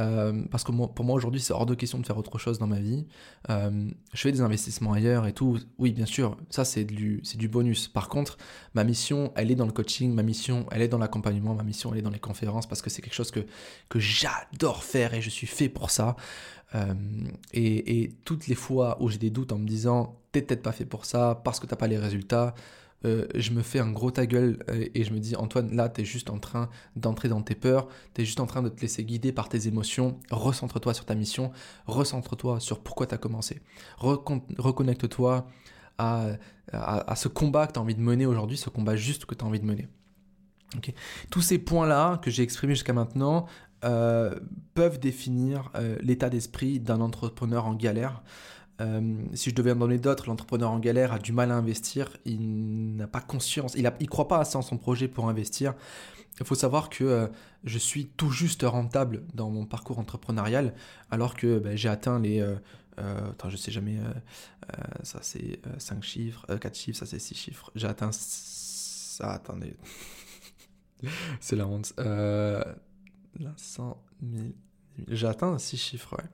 Euh, 0.00 0.44
parce 0.50 0.64
que 0.64 0.72
pour 0.72 1.04
moi 1.04 1.14
aujourd'hui 1.14 1.40
c'est 1.40 1.52
hors 1.52 1.66
de 1.66 1.74
question 1.74 1.98
de 1.98 2.06
faire 2.06 2.16
autre 2.16 2.38
chose 2.38 2.58
dans 2.58 2.66
ma 2.66 2.80
vie. 2.80 3.06
Euh, 3.50 3.90
je 4.14 4.20
fais 4.20 4.32
des 4.32 4.40
investissements 4.40 4.92
ailleurs 4.92 5.26
et 5.26 5.32
tout. 5.32 5.58
Oui, 5.78 5.92
bien 5.92 6.06
sûr, 6.06 6.36
ça 6.48 6.64
c'est 6.64 6.84
du, 6.84 7.22
bonus. 7.48 7.88
Par 7.88 8.08
contre, 8.08 8.38
ma 8.74 8.84
mission, 8.84 9.32
elle 9.36 9.50
est 9.50 9.56
dans 9.56 9.66
le 9.66 9.72
coaching, 9.72 10.14
ma 10.14 10.22
mission, 10.22 10.66
elle 10.70 10.82
est 10.82 10.88
dans 10.88 10.98
l'accompagnement, 10.98 11.54
ma 11.54 11.64
mission, 11.64 11.92
elle 11.92 11.98
est 11.98 12.02
dans 12.02 12.10
les 12.10 12.20
conférences 12.20 12.66
parce 12.66 12.82
que 12.82 12.88
c'est 12.88 13.02
quelque 13.02 13.14
chose 13.14 13.30
que, 13.30 13.40
que 13.88 13.98
j'adore 13.98 14.84
faire 14.84 15.12
et 15.14 15.20
je 15.20 15.30
suis 15.30 15.46
fait 15.46 15.68
pour 15.68 15.90
ça. 15.90 16.16
Euh, 16.74 16.94
et, 17.52 18.02
et, 18.02 18.12
toutes 18.24 18.46
les 18.46 18.54
fois 18.54 18.96
où 19.02 19.08
j'ai 19.08 19.18
des 19.18 19.30
doutes 19.30 19.50
en 19.52 19.58
me 19.58 19.66
disant 19.66 20.19
t'es 20.32 20.42
peut-être 20.42 20.62
pas 20.62 20.72
fait 20.72 20.84
pour 20.84 21.04
ça 21.04 21.40
parce 21.44 21.60
que 21.60 21.66
t'as 21.66 21.76
pas 21.76 21.88
les 21.88 21.98
résultats, 21.98 22.54
euh, 23.06 23.26
je 23.34 23.52
me 23.52 23.62
fais 23.62 23.78
un 23.78 23.90
gros 23.90 24.10
ta 24.10 24.26
gueule 24.26 24.62
euh, 24.68 24.86
et 24.94 25.04
je 25.04 25.12
me 25.12 25.18
dis 25.18 25.34
Antoine, 25.36 25.74
là, 25.74 25.88
tu 25.88 26.02
es 26.02 26.04
juste 26.04 26.28
en 26.28 26.38
train 26.38 26.68
d'entrer 26.96 27.28
dans 27.28 27.40
tes 27.40 27.54
peurs, 27.54 27.88
tu 28.14 28.22
es 28.22 28.24
juste 28.24 28.40
en 28.40 28.46
train 28.46 28.62
de 28.62 28.68
te 28.68 28.80
laisser 28.82 29.04
guider 29.04 29.32
par 29.32 29.48
tes 29.48 29.68
émotions. 29.68 30.18
Recentre-toi 30.30 30.92
sur 30.92 31.06
ta 31.06 31.14
mission, 31.14 31.50
recentre-toi 31.86 32.60
sur 32.60 32.80
pourquoi 32.80 33.06
tu 33.06 33.14
as 33.14 33.18
commencé. 33.18 33.62
Reconnecte-toi 33.98 35.46
à, 35.98 36.26
à, 36.72 37.16
ce 37.16 37.28
combat 37.28 37.66
que 37.66 37.72
tu 37.72 37.78
as 37.78 37.82
envie 37.82 37.94
de 37.94 38.00
mener 38.00 38.26
aujourd'hui, 38.26 38.56
ce 38.56 38.70
combat 38.70 38.96
juste 38.96 39.26
que 39.26 39.34
tu 39.34 39.44
as 39.44 39.48
envie 39.48 39.60
de 39.60 39.66
mener. 39.66 39.88
Tous 41.30 41.42
ces 41.42 41.58
points-là 41.58 42.18
que 42.22 42.30
j'ai 42.30 42.42
exprimés 42.42 42.74
jusqu'à 42.74 42.92
maintenant 42.92 43.46
euh, 43.84 44.38
peuvent 44.74 45.00
définir 45.00 45.72
l'état 46.00 46.30
d'esprit 46.30 46.80
d'un 46.80 47.00
entrepreneur 47.00 47.66
en 47.66 47.74
galère. 47.74 48.22
Euh, 48.80 49.14
si 49.34 49.50
je 49.50 49.54
devais 49.54 49.72
en 49.72 49.76
donner 49.76 49.98
d'autres, 49.98 50.28
l'entrepreneur 50.28 50.70
en 50.70 50.78
galère 50.78 51.12
a 51.12 51.18
du 51.18 51.32
mal 51.32 51.50
à 51.50 51.56
investir, 51.56 52.16
il 52.24 52.96
n'a 52.96 53.06
pas 53.06 53.20
conscience, 53.20 53.74
il 53.74 53.82
ne 53.82 54.06
croit 54.06 54.28
pas 54.28 54.38
assez 54.38 54.56
en 54.56 54.62
son 54.62 54.78
projet 54.78 55.08
pour 55.08 55.28
investir. 55.28 55.74
Il 56.38 56.46
faut 56.46 56.54
savoir 56.54 56.88
que 56.88 57.04
euh, 57.04 57.26
je 57.64 57.78
suis 57.78 58.06
tout 58.06 58.30
juste 58.30 58.62
rentable 58.62 59.24
dans 59.34 59.50
mon 59.50 59.66
parcours 59.66 59.98
entrepreneurial, 59.98 60.74
alors 61.10 61.34
que 61.34 61.58
ben, 61.58 61.76
j'ai 61.76 61.88
atteint 61.88 62.18
les... 62.18 62.40
Euh, 62.40 62.56
attends, 63.30 63.50
je 63.50 63.56
sais 63.56 63.70
jamais, 63.70 63.98
ça 65.02 65.20
c'est 65.22 65.58
5 65.78 66.02
chiffres, 66.02 66.44
4 66.54 66.76
chiffres, 66.76 66.98
ça 66.98 67.06
c'est 67.06 67.18
6 67.18 67.34
chiffres. 67.34 67.70
J'ai 67.74 67.86
atteint 67.86 68.10
ça, 68.12 69.32
attendez, 69.32 69.74
c'est 71.40 71.56
la 71.56 71.66
honte. 71.66 71.94
Euh, 71.98 72.62
100 73.56 74.02
000, 74.34 74.48
j'ai 75.08 75.26
atteint 75.26 75.56
6 75.56 75.76
chiffres, 75.78 76.16
ouais. 76.18 76.28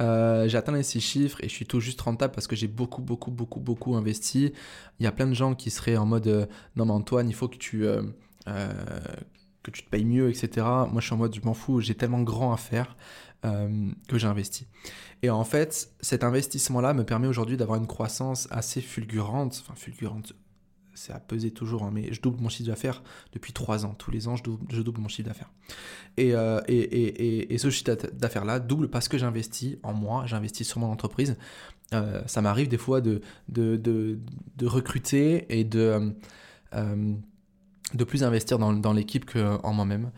Euh, 0.00 0.48
j'ai 0.48 0.56
atteint 0.56 0.72
les 0.72 0.82
chiffres 0.82 1.38
et 1.42 1.48
je 1.48 1.54
suis 1.54 1.66
tout 1.66 1.80
juste 1.80 2.00
rentable 2.00 2.34
parce 2.34 2.46
que 2.46 2.56
j'ai 2.56 2.66
beaucoup, 2.66 3.02
beaucoup, 3.02 3.30
beaucoup, 3.30 3.60
beaucoup 3.60 3.94
investi. 3.94 4.52
Il 4.98 5.04
y 5.04 5.06
a 5.06 5.12
plein 5.12 5.26
de 5.26 5.34
gens 5.34 5.54
qui 5.54 5.70
seraient 5.70 5.96
en 5.96 6.06
mode 6.06 6.26
euh, 6.26 6.46
non, 6.76 6.86
mais 6.86 6.92
Antoine, 6.92 7.28
il 7.28 7.34
faut 7.34 7.48
que 7.48 7.56
tu, 7.56 7.86
euh, 7.86 8.02
que 8.46 9.70
tu 9.70 9.82
te 9.82 9.90
payes 9.90 10.04
mieux, 10.04 10.28
etc. 10.30 10.66
Moi, 10.90 11.00
je 11.00 11.06
suis 11.06 11.14
en 11.14 11.18
mode 11.18 11.34
je 11.34 11.40
m'en 11.42 11.54
fous, 11.54 11.80
j'ai 11.80 11.94
tellement 11.94 12.22
grand 12.22 12.52
à 12.52 12.56
faire 12.56 12.96
que 14.06 14.18
j'ai 14.18 14.28
investi. 14.28 14.68
Et 15.22 15.28
en 15.28 15.42
fait, 15.42 15.90
cet 16.00 16.22
investissement-là 16.22 16.94
me 16.94 17.04
permet 17.04 17.26
aujourd'hui 17.26 17.56
d'avoir 17.56 17.76
une 17.76 17.88
croissance 17.88 18.46
assez 18.52 18.80
fulgurante, 18.80 19.60
enfin 19.64 19.74
fulgurante, 19.74 20.32
c'est 20.94 21.12
à 21.12 21.20
peser 21.20 21.50
toujours, 21.50 21.84
hein, 21.84 21.90
mais 21.92 22.12
je 22.12 22.20
double 22.20 22.40
mon 22.42 22.48
chiffre 22.48 22.68
d'affaires 22.68 23.02
depuis 23.32 23.52
trois 23.52 23.86
ans. 23.86 23.94
Tous 23.96 24.10
les 24.10 24.28
ans, 24.28 24.36
je 24.36 24.82
double, 24.82 25.00
mon 25.00 25.08
chiffre 25.08 25.28
d'affaires. 25.28 25.50
Euh, 26.20 26.60
et, 26.68 26.78
et, 26.78 27.54
et, 27.54 27.58
ce 27.58 27.70
chiffre 27.70 27.96
d'affaires-là 28.12 28.60
double 28.60 28.88
parce 28.88 29.08
que 29.08 29.18
j'investis 29.18 29.76
en 29.82 29.94
moi, 29.94 30.24
j'investis 30.26 30.68
sur 30.68 30.80
mon 30.80 30.90
entreprise. 30.90 31.36
Euh, 31.94 32.22
ça 32.26 32.42
m'arrive 32.42 32.68
des 32.68 32.78
fois 32.78 33.00
de, 33.00 33.20
de, 33.48 33.76
de, 33.76 34.66
recruter 34.66 35.46
et 35.58 35.64
de, 35.64 36.14
euh, 36.74 37.14
de 37.94 38.04
plus 38.04 38.24
investir 38.24 38.58
dans, 38.58 38.72
dans 38.72 38.92
l'équipe 38.92 39.30
qu'en 39.30 39.72
moi-même. 39.72 40.10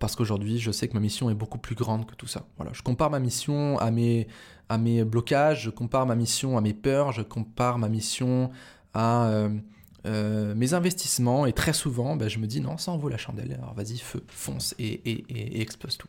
parce 0.00 0.16
qu'aujourd'hui, 0.16 0.58
je 0.58 0.72
sais 0.72 0.88
que 0.88 0.94
ma 0.94 1.00
mission 1.00 1.30
est 1.30 1.34
beaucoup 1.34 1.58
plus 1.58 1.74
grande 1.76 2.06
que 2.06 2.14
tout 2.14 2.26
ça. 2.26 2.46
Voilà, 2.56 2.72
je 2.72 2.82
compare 2.82 3.10
ma 3.10 3.20
mission 3.20 3.78
à 3.78 3.90
mes, 3.90 4.26
à 4.68 4.78
mes 4.78 5.04
blocages, 5.04 5.64
je 5.64 5.70
compare 5.70 6.06
ma 6.06 6.14
mission 6.14 6.56
à 6.58 6.60
mes 6.60 6.74
peurs, 6.74 7.12
je 7.12 7.22
compare 7.22 7.78
ma 7.78 7.88
mission 7.88 8.50
à 8.94 9.26
euh, 9.26 9.48
euh, 10.06 10.54
mes 10.54 10.74
investissements 10.74 11.46
et 11.46 11.52
très 11.52 11.72
souvent, 11.72 12.16
ben, 12.16 12.28
je 12.28 12.38
me 12.38 12.46
dis 12.46 12.60
non, 12.60 12.78
ça 12.78 12.92
en 12.92 12.96
vaut 12.96 13.08
la 13.08 13.18
chandelle. 13.18 13.52
Alors 13.60 13.74
vas-y, 13.74 13.98
feu, 13.98 14.22
fonce 14.28 14.74
et, 14.78 14.92
et, 15.04 15.60
explose 15.60 15.98
tout. 15.98 16.08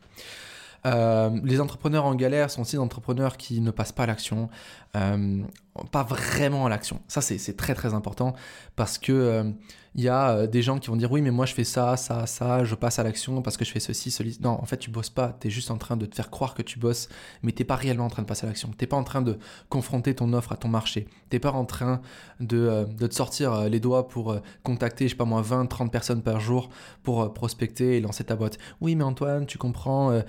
Euh, 0.85 1.29
les 1.43 1.61
entrepreneurs 1.61 2.05
en 2.05 2.15
galère 2.15 2.49
sont 2.49 2.61
aussi 2.61 2.75
des 2.75 2.81
entrepreneurs 2.81 3.37
qui 3.37 3.61
ne 3.61 3.69
passent 3.69 3.91
pas 3.91 4.03
à 4.03 4.07
l'action, 4.07 4.49
pas 4.93 6.03
vraiment 6.03 6.65
à 6.65 6.69
l'action. 6.69 7.01
Ça, 7.07 7.21
c'est 7.21 7.57
très 7.57 7.75
très 7.75 7.93
important 7.93 8.33
parce 8.75 8.97
que 8.97 9.53
il 9.95 10.03
y 10.03 10.09
a 10.09 10.31
euh, 10.31 10.47
des 10.47 10.61
gens 10.61 10.79
qui 10.79 10.89
vont 10.89 10.95
dire 10.95 11.11
oui 11.11 11.21
mais 11.21 11.31
moi 11.31 11.45
je 11.45 11.53
fais 11.53 11.63
ça, 11.63 11.97
ça, 11.97 12.25
ça, 12.25 12.63
je 12.63 12.75
passe 12.75 12.99
à 12.99 13.03
l'action 13.03 13.41
parce 13.41 13.57
que 13.57 13.65
je 13.65 13.71
fais 13.71 13.79
ceci, 13.79 14.09
ceci. 14.11 14.39
Non, 14.41 14.51
en 14.51 14.65
fait 14.65 14.77
tu 14.77 14.89
bosses 14.89 15.09
pas, 15.09 15.35
tu 15.39 15.47
es 15.47 15.49
juste 15.49 15.69
en 15.69 15.77
train 15.77 15.97
de 15.97 16.05
te 16.05 16.15
faire 16.15 16.29
croire 16.29 16.53
que 16.53 16.61
tu 16.61 16.79
bosses, 16.79 17.09
mais 17.43 17.51
t'es 17.51 17.65
pas 17.65 17.75
réellement 17.75 18.05
en 18.05 18.09
train 18.09 18.21
de 18.21 18.27
passer 18.27 18.45
à 18.45 18.47
l'action. 18.47 18.69
T'es 18.77 18.87
pas 18.87 18.97
en 18.97 19.03
train 19.03 19.21
de 19.21 19.37
confronter 19.69 20.15
ton 20.15 20.31
offre 20.33 20.53
à 20.53 20.57
ton 20.57 20.69
marché. 20.69 21.07
T'es 21.29 21.39
pas 21.39 21.51
en 21.51 21.65
train 21.65 22.01
de, 22.39 22.57
euh, 22.57 22.85
de, 22.85 23.07
te 23.07 23.15
sortir 23.15 23.53
euh, 23.53 23.69
les 23.69 23.79
doigts 23.79 24.07
pour 24.07 24.39
contacter, 24.63 25.05
je 25.05 25.11
sais 25.11 25.17
pas 25.17 25.25
moi, 25.25 25.41
20, 25.41 25.65
30 25.65 25.91
personnes 25.91 26.21
par 26.21 26.39
jour 26.39 26.69
pour 27.03 27.33
prospecter 27.33 27.97
et 27.97 28.01
lancer 28.01 28.23
ta 28.23 28.35
boîte. 28.35 28.57
Oui 28.79 28.95
mais 28.95 29.03
Antoine, 29.03 29.45
tu 29.45 29.57
comprends, 29.57 30.21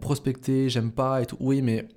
prospecter, 0.00 0.68
j'aime 0.68 0.92
pas 0.92 1.22
et 1.22 1.26
tout. 1.26 1.36
Oui 1.40 1.62
mais 1.62 1.88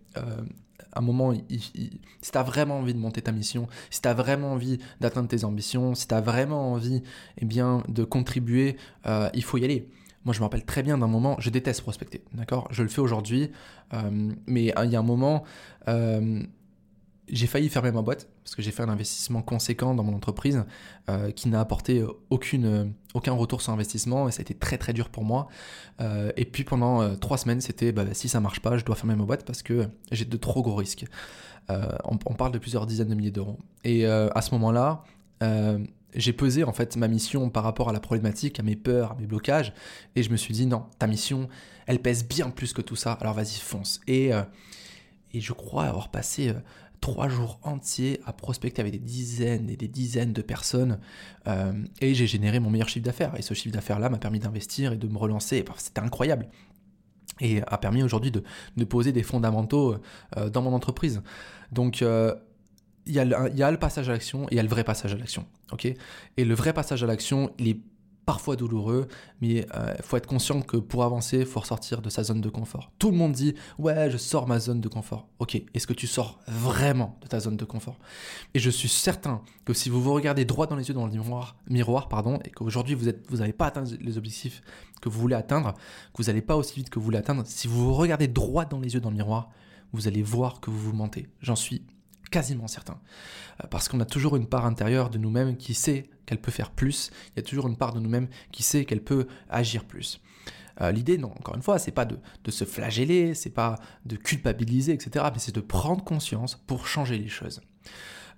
un 0.95 1.01
moment, 1.01 1.33
si 1.49 2.31
tu 2.31 2.37
as 2.37 2.43
vraiment 2.43 2.79
envie 2.79 2.93
de 2.93 2.99
monter 2.99 3.21
ta 3.21 3.31
mission, 3.31 3.67
si 3.89 4.01
tu 4.01 4.07
as 4.07 4.13
vraiment 4.13 4.53
envie 4.53 4.79
d'atteindre 4.99 5.27
tes 5.27 5.43
ambitions, 5.43 5.95
si 5.95 6.07
tu 6.07 6.13
as 6.13 6.21
vraiment 6.21 6.73
envie 6.73 7.03
eh 7.37 7.45
bien, 7.45 7.83
de 7.87 8.03
contribuer, 8.03 8.77
euh, 9.05 9.29
il 9.33 9.43
faut 9.43 9.57
y 9.57 9.65
aller. 9.65 9.87
Moi, 10.25 10.33
je 10.33 10.39
me 10.39 10.43
rappelle 10.43 10.63
très 10.63 10.83
bien 10.83 10.97
d'un 10.97 11.07
moment, 11.07 11.35
je 11.39 11.49
déteste 11.49 11.81
prospecter, 11.81 12.23
d'accord? 12.33 12.67
Je 12.71 12.81
le 12.81 12.89
fais 12.89 13.01
aujourd'hui, 13.01 13.51
euh, 13.93 14.31
mais 14.47 14.73
il 14.83 14.91
y 14.91 14.95
a 14.95 14.99
un 14.99 15.03
moment, 15.03 15.43
euh, 15.89 16.41
j'ai 17.29 17.47
failli 17.47 17.69
fermer 17.69 17.91
ma 17.91 18.01
boîte 18.01 18.27
parce 18.43 18.55
que 18.55 18.61
j'ai 18.61 18.71
fait 18.71 18.83
un 18.83 18.89
investissement 18.89 19.41
conséquent 19.41 19.95
dans 19.95 20.03
mon 20.03 20.13
entreprise 20.13 20.63
euh, 21.09 21.31
qui 21.31 21.47
n'a 21.47 21.59
apporté 21.59 22.03
aucune, 22.29 22.65
euh, 22.65 22.85
aucun 23.13 23.31
retour 23.31 23.61
sur 23.61 23.71
investissement 23.71 24.27
et 24.27 24.31
ça 24.31 24.39
a 24.39 24.41
été 24.41 24.53
très 24.53 24.77
très 24.77 24.93
dur 24.93 25.09
pour 25.09 25.23
moi. 25.23 25.47
Euh, 26.01 26.31
et 26.35 26.45
puis 26.45 26.63
pendant 26.63 27.15
trois 27.17 27.37
semaines, 27.37 27.61
c'était 27.61 27.91
bah, 27.91 28.05
si 28.13 28.27
ça 28.27 28.39
marche 28.39 28.59
pas, 28.59 28.77
je 28.77 28.83
dois 28.83 28.95
fermer 28.95 29.15
ma 29.15 29.23
boîte 29.23 29.45
parce 29.45 29.63
que 29.63 29.87
j'ai 30.11 30.25
de 30.25 30.37
trop 30.37 30.61
gros 30.61 30.75
risques. 30.75 31.05
On, 31.69 32.19
on, 32.25 32.33
parle 32.33 32.51
de 32.51 32.57
plusieurs 32.59 32.85
dizaines 32.85 33.07
de 33.07 33.15
milliers 33.15 33.31
d'euros. 33.31 33.57
Et 33.85 34.05
à 34.05 34.41
ce 34.41 34.51
moment-là, 34.55 35.05
j'ai 36.13 36.33
pesé 36.33 36.65
en 36.65 36.73
fait 36.73 36.97
ma 36.97 37.07
mission 37.07 37.49
par 37.49 37.63
rapport 37.63 37.87
à 37.87 37.93
la 37.93 38.01
problématique, 38.01 38.59
à 38.59 38.63
mes 38.63 38.75
peurs, 38.75 39.13
à 39.13 39.15
mes 39.15 39.27
blocages, 39.27 39.73
et 40.17 40.23
je 40.23 40.29
me 40.29 40.35
suis 40.35 40.53
dit 40.53 40.65
non, 40.65 40.85
ta 40.99 41.07
mission, 41.07 41.47
elle 41.87 42.01
pèse 42.01 42.27
bien 42.27 42.49
plus 42.49 42.73
que 42.73 42.81
tout 42.81 42.97
ça. 42.97 43.13
Alors 43.13 43.33
vas-y, 43.33 43.59
fonce. 43.61 44.01
Et 44.07 44.31
et 45.33 45.41
je 45.41 45.53
crois 45.53 45.85
avoir 45.85 46.09
passé 46.09 46.53
trois 47.03 47.27
jours 47.27 47.59
entiers 47.63 48.21
à 48.25 48.31
prospecter 48.31 48.79
avec 48.79 48.93
des 48.93 48.99
dizaines 48.99 49.69
et 49.69 49.75
des 49.75 49.89
dizaines 49.89 50.31
de 50.31 50.41
personnes 50.41 50.99
euh, 51.47 51.73
et 51.99 52.13
j'ai 52.13 52.27
généré 52.27 52.61
mon 52.61 52.69
meilleur 52.69 52.87
chiffre 52.87 53.03
d'affaires. 53.03 53.37
Et 53.37 53.41
ce 53.41 53.53
chiffre 53.53 53.75
d'affaires-là 53.75 54.07
m'a 54.07 54.19
permis 54.19 54.39
d'investir 54.39 54.93
et 54.93 54.95
de 54.95 55.05
me 55.09 55.17
relancer. 55.17 55.65
C'était 55.75 55.99
incroyable. 55.99 56.47
Et 57.41 57.61
a 57.67 57.77
permis 57.77 58.03
aujourd'hui 58.03 58.31
de, 58.31 58.85
poser 58.85 59.11
des 59.11 59.21
fondamentaux 59.21 59.97
euh, 60.37 60.49
dans 60.49 60.61
mon 60.61 60.71
entreprise. 60.71 61.21
Donc, 61.73 62.01
euh, 62.01 62.33
il 63.05 63.13
y, 63.13 63.19
a 63.19 63.71
le 63.71 63.77
passage 63.77 64.07
à 64.07 64.13
l'action 64.13 64.45
et 64.45 64.53
il 64.53 64.55
y 64.55 64.59
a 64.59 64.63
le 64.63 64.69
vrai 64.69 64.85
passage 64.85 65.13
à 65.13 65.17
l'action. 65.17 65.45
ok? 65.73 65.93
Et 66.37 66.45
le 66.45 66.55
vrai 66.55 66.71
passage 66.71 67.03
à 67.03 67.05
l'action, 67.05 67.51
il 67.59 67.67
est 67.67 67.79
parfois 68.25 68.55
douloureux, 68.55 69.07
mais 69.41 69.47
il 69.47 69.65
euh, 69.75 69.93
faut 70.01 70.17
être 70.17 70.27
conscient 70.27 70.61
que 70.61 70.77
pour 70.77 71.03
avancer, 71.03 71.39
il 71.39 71.45
faut 71.45 71.59
ressortir 71.59 72.01
de 72.01 72.09
sa 72.09 72.23
zone 72.23 72.41
de 72.41 72.49
confort. 72.49 72.91
Tout 72.99 73.11
le 73.11 73.17
monde 73.17 73.33
dit 73.33 73.55
ouais, 73.77 74.09
je 74.09 74.17
sors 74.17 74.47
ma 74.47 74.59
zone 74.59 74.81
de 74.81 74.87
confort. 74.87 75.27
Ok, 75.39 75.61
est-ce 75.73 75.87
que 75.87 75.93
tu 75.93 76.07
sors 76.07 76.39
vraiment 76.47 77.17
de 77.21 77.27
ta 77.27 77.39
zone 77.39 77.57
de 77.57 77.65
confort? 77.65 77.97
Et 78.53 78.59
je 78.59 78.69
suis 78.69 78.89
certain 78.89 79.41
que 79.65 79.73
si 79.73 79.89
vous 79.89 80.01
vous 80.01 80.13
regardez 80.13 80.45
droit 80.45 80.67
dans 80.67 80.75
les 80.75 80.87
yeux 80.87 80.93
dans 80.93 81.05
le 81.05 81.11
miroir, 81.11 81.57
miroir 81.69 82.07
pardon, 82.07 82.39
et 82.45 82.49
qu'aujourd'hui 82.49 82.95
vous 82.95 83.37
n'avez 83.37 83.53
pas 83.53 83.67
atteint 83.67 83.83
les 83.99 84.17
objectifs 84.17 84.61
que 85.01 85.09
vous 85.09 85.19
voulez 85.19 85.35
atteindre, 85.35 85.73
que 86.13 86.21
vous 86.21 86.25
n'allez 86.25 86.41
pas 86.41 86.55
aussi 86.55 86.75
vite 86.75 86.89
que 86.89 86.99
vous 86.99 87.05
voulez 87.05 87.17
atteindre, 87.17 87.43
si 87.45 87.67
vous 87.67 87.85
vous 87.85 87.93
regardez 87.93 88.27
droit 88.27 88.65
dans 88.65 88.79
les 88.79 88.93
yeux 88.93 89.01
dans 89.01 89.09
le 89.09 89.17
miroir, 89.17 89.49
vous 89.91 90.07
allez 90.07 90.23
voir 90.23 90.59
que 90.59 90.71
vous 90.71 90.79
vous 90.79 90.93
mentez. 90.93 91.27
J'en 91.41 91.55
suis 91.55 91.83
quasiment 92.33 92.67
certain. 92.67 92.99
Euh, 93.63 93.67
parce 93.69 93.87
qu'on 93.87 93.99
a 93.99 94.05
toujours 94.05 94.35
une 94.35 94.47
part 94.47 94.65
intérieure 94.65 95.11
de 95.11 95.19
nous-mêmes 95.19 95.55
qui 95.55 95.75
sait 95.75 96.09
qu'elle 96.25 96.41
peut 96.41 96.51
faire 96.51 96.71
plus. 96.71 97.11
Il 97.29 97.37
y 97.37 97.39
a 97.39 97.43
toujours 97.43 97.67
une 97.67 97.77
part 97.77 97.93
de 97.93 97.99
nous-mêmes 97.99 98.27
qui 98.51 98.63
sait 98.63 98.85
qu'elle 98.85 99.03
peut 99.03 99.27
agir 99.49 99.85
plus. 99.85 100.19
Euh, 100.81 100.91
l'idée, 100.91 101.19
non, 101.19 101.31
encore 101.37 101.55
une 101.55 101.61
fois, 101.61 101.77
c'est 101.77 101.91
pas 101.91 102.05
de, 102.05 102.17
se 102.49 102.65
flageller, 102.65 103.35
c'est 103.35 103.51
pas 103.51 103.75
de 104.05 104.15
culpabiliser, 104.15 104.93
etc. 104.93 105.25
Mais 105.31 105.37
c'est 105.37 105.53
de 105.53 105.61
prendre 105.61 106.03
conscience 106.03 106.55
pour 106.55 106.87
changer 106.87 107.19
les 107.19 107.27
choses. 107.27 107.61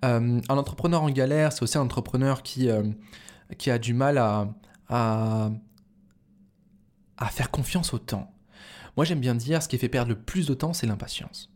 Euh, 0.03 0.41
un 0.49 0.57
entrepreneur 0.57 1.01
en 1.01 1.09
galère, 1.09 1.53
c'est 1.53 1.63
aussi 1.63 1.77
un 1.77 1.81
entrepreneur 1.81 2.43
qui, 2.43 2.69
a 2.69 3.77
du 3.79 3.93
mal 3.93 4.17
à 4.17 5.29
faire 7.31 7.49
confiance 7.49 7.93
au 7.93 7.99
temps. 7.99 8.33
Moi, 8.97 9.05
j'aime 9.05 9.21
bien 9.21 9.35
dire, 9.35 9.63
ce 9.63 9.69
qui 9.69 9.77
fait 9.77 9.87
perdre 9.87 10.09
le 10.09 10.19
plus 10.19 10.47
de 10.47 10.53
temps, 10.53 10.73
c'est 10.73 10.87
l'impatience 10.87 11.54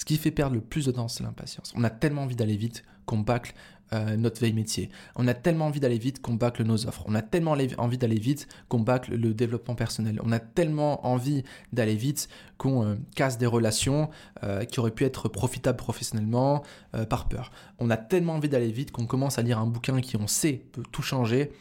Ce 0.00 0.06
qui 0.06 0.16
fait 0.16 0.30
perdre 0.30 0.54
le 0.54 0.62
plus 0.62 0.86
de 0.86 0.92
temps, 0.92 1.08
c'est 1.08 1.22
l'impatience. 1.22 1.74
On 1.76 1.84
a 1.84 1.90
tellement 1.90 2.22
envie 2.22 2.34
d'aller 2.34 2.56
vite 2.56 2.84
qu'on 3.04 3.18
bâcle 3.18 3.52
euh, 3.92 4.16
notre 4.16 4.40
veille 4.40 4.54
métier. 4.54 4.88
On 5.14 5.28
a 5.28 5.34
tellement 5.34 5.66
envie 5.66 5.78
d'aller 5.78 5.98
vite 5.98 6.22
qu'on 6.22 6.32
bâcle 6.32 6.64
nos 6.64 6.86
offres. 6.86 7.04
On 7.06 7.14
a 7.14 7.20
tellement 7.20 7.54
envie 7.76 7.98
d'aller 7.98 8.18
vite 8.18 8.48
qu'on 8.70 8.80
bâcle 8.80 9.14
le 9.14 9.34
développement 9.34 9.74
personnel. 9.74 10.18
On 10.24 10.32
a 10.32 10.38
tellement 10.38 11.06
envie 11.06 11.44
d'aller 11.74 11.96
vite 11.96 12.30
qu'on 12.56 12.86
euh, 12.86 12.94
casse 13.14 13.36
des 13.36 13.44
relations 13.44 14.08
euh, 14.42 14.64
qui 14.64 14.80
auraient 14.80 14.90
pu 14.90 15.04
être 15.04 15.28
profitables 15.28 15.76
professionnellement 15.76 16.62
par 17.10 17.28
peur. 17.28 17.52
On 17.78 17.90
a 17.90 17.98
tellement 17.98 18.36
envie 18.36 18.48
d'aller 18.48 18.72
vite 18.72 18.92
qu'on 18.92 19.04
commence 19.04 19.38
à 19.38 19.42
lire 19.42 19.58
un 19.58 19.66
bouquin 19.66 20.00
qui, 20.00 20.16
on 20.16 20.26
sait, 20.26 20.64
peut 20.72 20.82
tout 20.90 21.02
changer. 21.02 21.52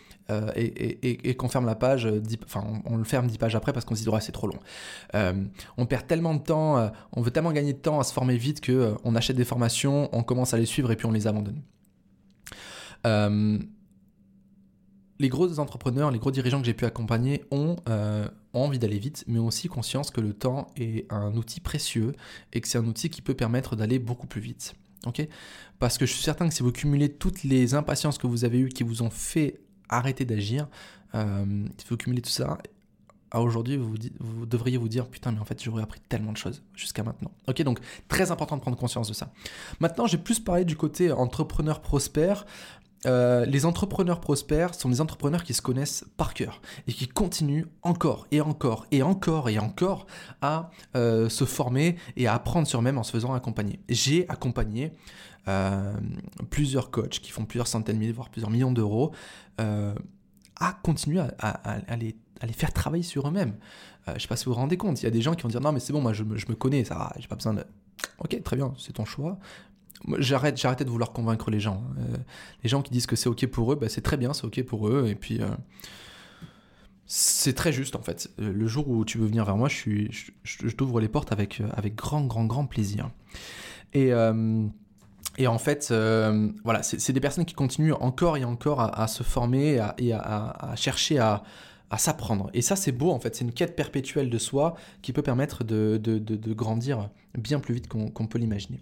Et, 0.55 1.35
qu'on 1.35 1.49
ferme 1.49 1.65
la 1.65 1.75
page, 1.75 2.07
enfin 2.45 2.63
on, 2.85 2.97
le 2.97 3.03
ferme 3.03 3.27
10 3.27 3.37
pages 3.37 3.55
après 3.55 3.73
parce 3.73 3.85
qu'on 3.85 3.95
se 3.95 4.03
dit 4.03 4.09
c'est 4.21 4.31
trop 4.31 4.47
long. 4.47 4.59
on 5.77 5.85
perd 5.85 6.07
tellement 6.07 6.33
de 6.33 6.41
temps, 6.41 6.91
on 7.13 7.21
veut 7.21 7.31
tellement 7.31 7.51
gagner 7.51 7.73
de 7.73 7.79
temps 7.79 7.99
à 7.99 8.03
se 8.03 8.13
former 8.13 8.37
vite 8.37 8.61
que 8.61 8.95
on 9.03 9.15
achète 9.15 9.35
des 9.35 9.45
formations, 9.45 10.09
on 10.11 10.23
commence 10.23 10.53
à 10.53 10.57
les 10.57 10.65
suivre 10.65 10.91
et 10.91 10.95
puis 10.95 11.05
on 11.05 11.11
les 11.11 11.27
abandonne. 11.27 11.61
Euh, 13.05 13.59
les 15.19 15.29
gros 15.29 15.59
entrepreneurs, 15.59 16.11
les 16.11 16.19
gros 16.19 16.31
dirigeants 16.31 16.59
que 16.59 16.65
j'ai 16.65 16.73
pu 16.73 16.85
accompagner 16.85 17.43
ont, 17.51 17.75
euh, 17.89 18.27
envie 18.53 18.79
d'aller 18.79 18.99
vite, 18.99 19.25
mais 19.27 19.37
ont 19.39 19.47
aussi 19.47 19.67
conscience 19.67 20.11
que 20.11 20.21
le 20.21 20.33
temps 20.33 20.67
est 20.77 21.11
un 21.11 21.35
outil 21.35 21.59
précieux 21.59 22.13
et 22.53 22.61
que 22.61 22.67
c'est 22.67 22.77
un 22.77 22.85
outil 22.85 23.09
qui 23.09 23.21
peut 23.21 23.33
permettre 23.33 23.75
d'aller 23.75 23.99
beaucoup 23.99 24.27
plus 24.27 24.41
vite. 24.41 24.73
ok? 25.05 25.27
Parce 25.77 25.97
que 25.97 26.05
je 26.05 26.13
suis 26.13 26.23
certain 26.23 26.47
que 26.47 26.53
si 26.53 26.63
vous 26.63 26.71
cumulez 26.71 27.09
toutes 27.09 27.43
les 27.43 27.73
impatiences 27.73 28.17
que 28.17 28.27
vous 28.27 28.45
avez 28.45 28.59
eues 28.59 28.69
qui 28.69 28.83
vous 28.83 29.01
ont 29.01 29.09
fait 29.09 29.59
arrêter 29.89 30.25
d'agir, 30.25 30.67
euh, 31.15 31.65
si 31.77 31.85
vous 31.89 31.97
tout 31.97 32.29
ça, 32.29 32.57
à 33.31 33.41
aujourd'hui, 33.41 33.77
vous, 33.77 33.95
vous, 34.19 34.45
devriez 34.45 34.77
vous 34.77 34.89
dire 34.89 35.07
putain, 35.07 35.31
mais 35.31 35.39
en 35.39 35.45
fait, 35.45 35.61
j'aurais 35.63 35.83
appris 35.83 35.99
tellement 36.09 36.31
de 36.31 36.37
choses 36.37 36.63
jusqu'à 36.75 37.03
maintenant. 37.03 37.31
Ok, 37.47 37.61
donc 37.61 37.79
très 38.07 38.31
important 38.31 38.57
de 38.57 38.61
prendre 38.61 38.77
conscience 38.77 39.07
de 39.07 39.13
ça. 39.13 39.31
Maintenant, 39.79 40.07
j'ai 40.07 40.17
plus 40.17 40.39
parlé 40.39 40.65
du 40.65 40.75
côté 40.75 41.11
entrepreneur 41.11 41.81
prospère. 41.81 42.45
Euh, 43.05 43.45
les 43.45 43.65
entrepreneurs 43.65 44.19
prospères 44.19 44.75
sont 44.75 44.89
des 44.89 44.99
entrepreneurs 44.99 45.43
qui 45.43 45.53
se 45.53 45.61
connaissent 45.61 46.05
par 46.17 46.33
cœur 46.33 46.61
et 46.87 46.93
qui 46.93 47.07
continuent 47.07 47.65
encore 47.81 48.27
et 48.31 48.41
encore 48.41 48.87
et 48.91 49.01
encore 49.01 49.49
et 49.49 49.57
encore 49.57 50.05
à 50.41 50.69
euh, 50.95 51.29
se 51.29 51.45
former 51.45 51.95
et 52.17 52.27
à 52.27 52.33
apprendre 52.33 52.67
sur 52.67 52.79
eux-mêmes 52.79 52.97
en 52.97 53.03
se 53.03 53.11
faisant 53.11 53.33
accompagner. 53.33 53.79
J'ai 53.87 54.27
accompagné 54.27 54.91
euh, 55.47 55.93
plusieurs 56.49 56.91
coachs 56.91 57.19
qui 57.19 57.31
font 57.31 57.45
plusieurs 57.45 57.67
centaines 57.67 57.95
de 57.95 58.01
milliers, 58.01 58.11
voire 58.11 58.29
plusieurs 58.29 58.51
millions 58.51 58.71
d'euros 58.71 59.11
à 60.61 60.73
continuer 60.83 61.21
à, 61.39 61.95
les, 61.97 62.15
faire 62.53 62.73
travailler 62.73 63.03
sur 63.03 63.27
eux-mêmes. 63.27 63.55
je 64.07 64.13
ne 64.13 64.19
sais 64.19 64.27
pas 64.27 64.35
si 64.35 64.45
vous 64.45 64.51
vous 64.51 64.57
rendez 64.57 64.77
compte, 64.77 65.01
il 65.01 65.05
y 65.05 65.07
a 65.07 65.11
des 65.11 65.21
gens 65.21 65.33
qui 65.33 65.43
vont 65.43 65.49
dire 65.49 65.61
non 65.61 65.71
mais 65.71 65.79
c'est 65.79 65.93
bon, 65.93 66.01
moi 66.01 66.13
je 66.13 66.23
me, 66.23 66.37
je 66.37 66.47
me 66.47 66.55
connais, 66.55 66.83
ça, 66.83 67.13
j'ai 67.17 67.27
pas 67.27 67.35
besoin 67.35 67.53
de... 67.53 67.63
Ok, 68.19 68.41
très 68.43 68.55
bien, 68.55 68.73
c'est 68.77 68.93
ton 68.93 69.05
choix. 69.05 69.37
J'arrête, 70.17 70.57
j'ai 70.57 70.67
arrêté 70.67 70.85
de 70.85 70.89
vouloir 70.89 71.11
convaincre 71.11 71.51
les 71.51 71.59
gens. 71.59 71.83
Euh, 71.99 72.17
les 72.63 72.69
gens 72.69 72.81
qui 72.81 72.91
disent 72.91 73.05
que 73.05 73.15
c'est 73.15 73.29
ok 73.29 73.45
pour 73.47 73.73
eux, 73.73 73.75
bah, 73.75 73.89
c'est 73.89 74.01
très 74.01 74.17
bien, 74.17 74.33
c'est 74.33 74.45
ok 74.45 74.63
pour 74.63 74.87
eux. 74.87 75.07
Et 75.09 75.15
puis, 75.15 75.41
euh, 75.41 75.47
c'est 77.05 77.53
très 77.53 77.73
juste 77.73 77.95
en 77.95 78.01
fait. 78.01 78.29
Euh, 78.39 78.51
le 78.53 78.67
jour 78.67 78.87
où 78.87 79.03
tu 79.03 79.17
veux 79.17 79.27
venir 79.27 79.45
vers 79.45 79.57
moi, 79.57 79.67
je, 79.67 80.69
t'ouvre 80.75 81.01
les 81.01 81.09
portes 81.09 81.31
avec, 81.31 81.61
avec 81.75 81.95
grand, 81.95 82.21
grand, 82.21 82.45
grand 82.45 82.65
plaisir. 82.65 83.09
Et, 83.93 84.11
et 85.37 85.47
en 85.47 85.57
fait, 85.57 85.91
voilà, 86.63 86.83
c'est, 86.83 87.11
des 87.11 87.19
personnes 87.19 87.45
qui 87.45 87.55
continuent 87.55 87.93
encore 87.99 88.37
et 88.37 88.43
encore 88.43 88.81
à, 88.81 89.07
se 89.07 89.23
former 89.23 89.81
et 89.97 90.13
à, 90.13 90.73
chercher 90.75 91.17
à, 91.17 91.41
à 91.89 91.97
s'apprendre. 91.97 92.49
Et 92.53 92.61
ça, 92.61 92.75
c'est 92.75 92.91
beau, 92.91 93.11
en 93.11 93.19
fait. 93.19 93.35
C'est 93.35 93.43
une 93.43 93.51
quête 93.51 93.75
perpétuelle 93.75 94.29
de 94.29 94.37
soi 94.37 94.75
qui 95.01 95.13
peut 95.13 95.21
permettre 95.21 95.63
de, 95.63 95.99
de, 96.01 96.17
de, 96.17 96.53
grandir 96.53 97.09
bien 97.37 97.59
plus 97.59 97.73
vite 97.73 97.87
qu'on, 97.87 98.27
peut 98.27 98.37
l'imaginer. 98.37 98.79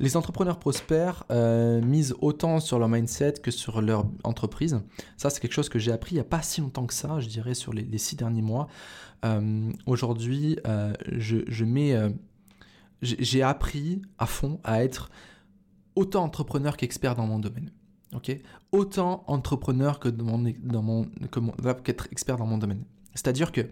Les 0.00 0.16
entrepreneurs 0.16 0.58
prospères 0.58 1.24
euh, 1.30 1.80
misent 1.80 2.14
autant 2.20 2.60
sur 2.60 2.78
leur 2.78 2.88
mindset 2.88 3.34
que 3.42 3.50
sur 3.50 3.80
leur 3.80 4.06
entreprise. 4.24 4.80
Ça, 5.16 5.30
c'est 5.30 5.40
quelque 5.40 5.54
chose 5.54 5.70
que 5.70 5.78
j'ai 5.78 5.92
appris 5.92 6.12
il 6.12 6.16
n'y 6.16 6.20
a 6.20 6.24
pas 6.24 6.42
si 6.42 6.60
longtemps 6.60 6.86
que 6.86 6.94
ça, 6.94 7.20
je 7.20 7.28
dirais, 7.28 7.54
sur 7.54 7.72
les, 7.72 7.98
six 7.98 8.16
derniers 8.16 8.42
mois. 8.42 8.68
Euh, 9.24 9.72
aujourd'hui, 9.86 10.58
euh, 10.66 10.92
je, 11.16 11.64
mets... 11.64 11.94
j'ai 13.00 13.42
appris 13.42 14.02
à 14.18 14.26
fond 14.26 14.60
à 14.62 14.84
être 14.84 15.10
autant 15.94 16.24
entrepreneur 16.24 16.76
qu'expert 16.76 17.14
dans 17.14 17.26
mon 17.26 17.38
domaine. 17.38 17.70
Autant 18.72 19.24
entrepreneur 19.26 19.98
que 19.98 20.08
dans 20.08 20.82
mon, 20.82 21.06
expert 22.10 22.36
dans 22.36 22.46
mon 22.46 22.58
domaine. 22.58 22.84
C'est-à-dire 23.14 23.50
que 23.50 23.62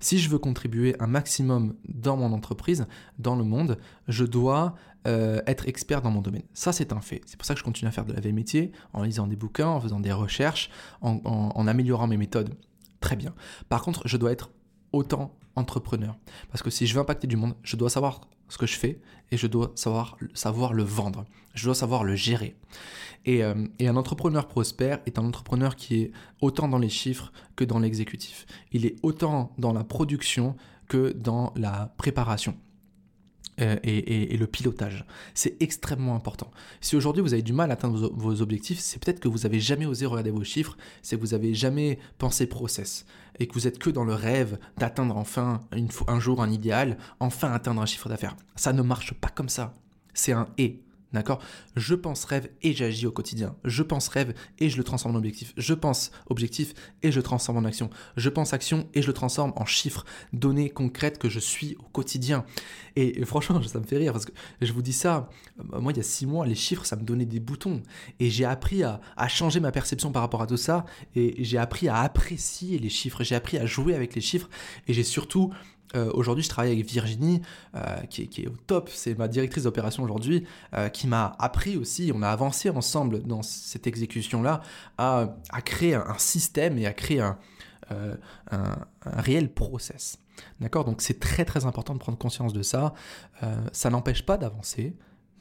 si 0.00 0.18
je 0.18 0.30
veux 0.30 0.38
contribuer 0.38 0.96
un 1.00 1.06
maximum 1.06 1.74
dans 1.88 2.16
mon 2.16 2.32
entreprise, 2.32 2.86
dans 3.18 3.36
le 3.36 3.44
monde, 3.44 3.78
je 4.08 4.24
dois 4.24 4.74
euh, 5.06 5.42
être 5.46 5.68
expert 5.68 6.00
dans 6.00 6.10
mon 6.10 6.22
domaine. 6.22 6.44
Ça, 6.54 6.72
c'est 6.72 6.92
un 6.94 7.00
fait. 7.02 7.20
C'est 7.26 7.36
pour 7.36 7.44
ça 7.44 7.52
que 7.52 7.60
je 7.60 7.64
continue 7.64 7.88
à 7.88 7.92
faire 7.92 8.06
de 8.06 8.14
la 8.14 8.20
veille 8.20 8.32
métier, 8.32 8.72
en 8.94 9.02
lisant 9.02 9.26
des 9.26 9.36
bouquins, 9.36 9.68
en 9.68 9.80
faisant 9.80 10.00
des 10.00 10.12
recherches, 10.12 10.70
en 11.02 11.66
améliorant 11.66 12.06
mes 12.06 12.16
méthodes. 12.16 12.54
Très 13.00 13.16
bien. 13.16 13.34
Par 13.68 13.82
contre, 13.82 14.08
je 14.08 14.16
dois 14.16 14.32
être 14.32 14.50
autant 14.92 15.36
entrepreneur. 15.56 16.16
Parce 16.50 16.62
que 16.62 16.70
si 16.70 16.86
je 16.86 16.94
veux 16.94 17.00
impacter 17.00 17.26
du 17.26 17.36
monde, 17.36 17.54
je 17.62 17.76
dois 17.76 17.90
savoir 17.90 18.20
ce 18.48 18.58
que 18.58 18.66
je 18.66 18.76
fais 18.76 19.00
et 19.30 19.36
je 19.36 19.46
dois 19.46 19.72
savoir, 19.74 20.16
savoir 20.34 20.72
le 20.72 20.82
vendre. 20.82 21.24
Je 21.54 21.64
dois 21.64 21.74
savoir 21.74 22.04
le 22.04 22.14
gérer. 22.14 22.56
Et, 23.24 23.42
euh, 23.42 23.66
et, 23.78 23.88
un 23.88 23.96
entrepreneur 23.96 24.46
prospère 24.46 25.00
est 25.06 25.18
un 25.18 25.24
entrepreneur 25.24 25.74
qui 25.74 26.02
est 26.02 26.12
autant 26.40 26.68
dans 26.68 26.78
les 26.78 26.88
chiffres 26.88 27.32
que 27.56 27.64
dans 27.64 27.80
l'exécutif. 27.80 28.46
Il 28.70 28.86
est 28.86 28.96
autant 29.02 29.52
dans 29.58 29.72
la 29.72 29.82
production 29.82 30.54
que 30.88 31.12
dans 31.12 31.52
la 31.56 31.92
préparation. 31.96 32.56
Euh, 33.60 33.76
et, 33.84 34.36
le 34.36 34.46
pilotage. 34.46 35.06
C'est 35.32 35.56
extrêmement 35.60 36.14
important. 36.14 36.50
Si 36.82 36.94
aujourd'hui 36.94 37.22
vous 37.22 37.32
avez 37.32 37.42
du 37.42 37.54
mal 37.54 37.70
à 37.70 37.74
atteindre 37.74 38.12
vos, 38.14 38.42
objectifs, 38.42 38.78
c'est 38.80 39.02
peut-être 39.02 39.18
que 39.18 39.28
vous 39.28 39.40
n'avez 39.40 39.60
jamais 39.60 39.86
osé 39.86 40.04
regarder 40.04 40.30
vos 40.30 40.44
chiffres, 40.44 40.76
c'est 41.00 41.16
que 41.16 41.22
vous 41.22 41.28
n'avez 41.28 41.54
jamais 41.54 41.98
pensé 42.18 42.46
process 42.46 43.06
et 43.38 43.46
que 43.46 43.54
vous 43.54 43.66
êtes 43.66 43.78
que 43.78 43.88
dans 43.88 44.04
le 44.04 44.12
rêve 44.12 44.58
d'atteindre 44.76 45.16
enfin 45.16 45.62
un 46.06 46.20
jour 46.20 46.42
un 46.42 46.50
idéal, 46.50 46.98
enfin 47.18 47.50
atteindre 47.52 47.80
un 47.80 47.86
chiffre 47.86 48.10
d'affaires. 48.10 48.36
Ça 48.56 48.74
ne 48.74 48.82
marche 48.82 49.14
pas 49.14 49.28
comme 49.28 49.48
ça. 49.48 49.72
C'est 50.12 50.32
un 50.32 50.48
et. 50.58 50.82
D'accord? 51.12 51.40
Je 51.76 51.94
pense 51.94 52.24
rêve 52.24 52.48
et 52.62 52.72
j'agis 52.72 53.06
au 53.06 53.12
quotidien. 53.12 53.56
Je 53.64 53.82
pense 53.82 54.08
rêve 54.08 54.34
et 54.58 54.68
je 54.68 54.76
le 54.76 54.84
transforme 54.84 55.14
en 55.14 55.18
objectif. 55.18 55.54
Je 55.56 55.72
pense 55.72 56.10
objectif 56.28 56.74
et 57.02 57.12
je 57.12 57.16
le 57.16 57.22
transforme 57.22 57.58
en 57.58 57.64
action. 57.64 57.90
Je 58.16 58.28
pense 58.28 58.52
action 58.52 58.88
et 58.92 59.02
je 59.02 59.06
le 59.06 59.12
transforme 59.12 59.52
en 59.56 59.64
chiffres, 59.64 60.04
données 60.32 60.68
concrètes 60.68 61.18
que 61.18 61.28
je 61.28 61.38
suis 61.38 61.76
au 61.78 61.84
quotidien. 61.84 62.44
Et, 62.96 63.24
franchement, 63.24 63.62
ça 63.66 63.78
me 63.78 63.84
fait 63.84 63.98
rire 63.98 64.12
parce 64.12 64.24
que 64.24 64.32
je 64.60 64.72
vous 64.72 64.82
dis 64.82 64.92
ça, 64.92 65.28
euh, 65.72 65.80
moi 65.80 65.92
il 65.92 65.96
y 65.96 66.00
a 66.00 66.04
six 66.04 66.26
mois, 66.26 66.44
les 66.46 66.54
chiffres, 66.54 66.84
ça 66.84 66.96
me 66.96 67.02
donnait 67.02 67.24
des 67.24 67.40
boutons. 67.40 67.82
Et 68.18 68.28
j'ai 68.28 68.44
appris 68.44 68.82
à, 68.82 69.00
à 69.16 69.28
changer 69.28 69.60
ma 69.60 69.70
perception 69.70 70.10
par 70.10 70.22
rapport 70.22 70.42
à 70.42 70.46
tout 70.46 70.56
ça. 70.56 70.84
Et 71.14 71.42
j'ai 71.44 71.58
appris 71.58 71.88
à 71.88 71.98
apprécier 71.98 72.78
les 72.78 72.90
chiffres. 72.90 73.22
J'ai 73.22 73.36
appris 73.36 73.58
à 73.58 73.66
jouer 73.66 73.94
avec 73.94 74.14
les 74.14 74.20
chiffres. 74.20 74.48
Et 74.88 74.92
j'ai 74.92 75.04
surtout 75.04 75.52
euh, 75.94 76.10
aujourd'hui, 76.14 76.42
je 76.42 76.48
travaille 76.48 76.72
avec 76.72 76.86
Virginie, 76.86 77.42
euh, 77.74 77.80
qui, 78.10 78.22
est, 78.22 78.46
au 78.46 78.56
top, 78.66 78.90
c'est 78.92 79.16
ma 79.16 79.28
directrice 79.28 79.64
d'opération 79.64 80.02
aujourd'hui, 80.02 80.44
euh, 80.74 80.88
qui 80.88 81.06
m'a 81.06 81.36
appris 81.38 81.76
aussi, 81.76 82.12
on 82.14 82.22
a 82.22 82.28
avancé 82.28 82.70
ensemble 82.70 83.22
dans 83.22 83.42
cette 83.42 83.86
exécution-là, 83.86 84.62
à, 84.98 85.28
créer 85.64 85.94
un, 85.94 86.18
système 86.18 86.78
et 86.78 86.86
à 86.86 86.92
créer 86.92 87.20
un, 87.20 87.38
un 88.50 88.86
réel 89.04 89.52
process. 89.52 90.18
D'accord? 90.60 90.84
Donc 90.84 91.02
c'est 91.02 91.20
très 91.20 91.44
très 91.44 91.66
important 91.66 91.94
de 91.94 91.98
prendre 91.98 92.18
conscience 92.18 92.52
de 92.52 92.62
ça. 92.62 92.94
ça 93.72 93.90
n'empêche 93.90 94.24
pas 94.24 94.36
d'avancer, 94.36 94.94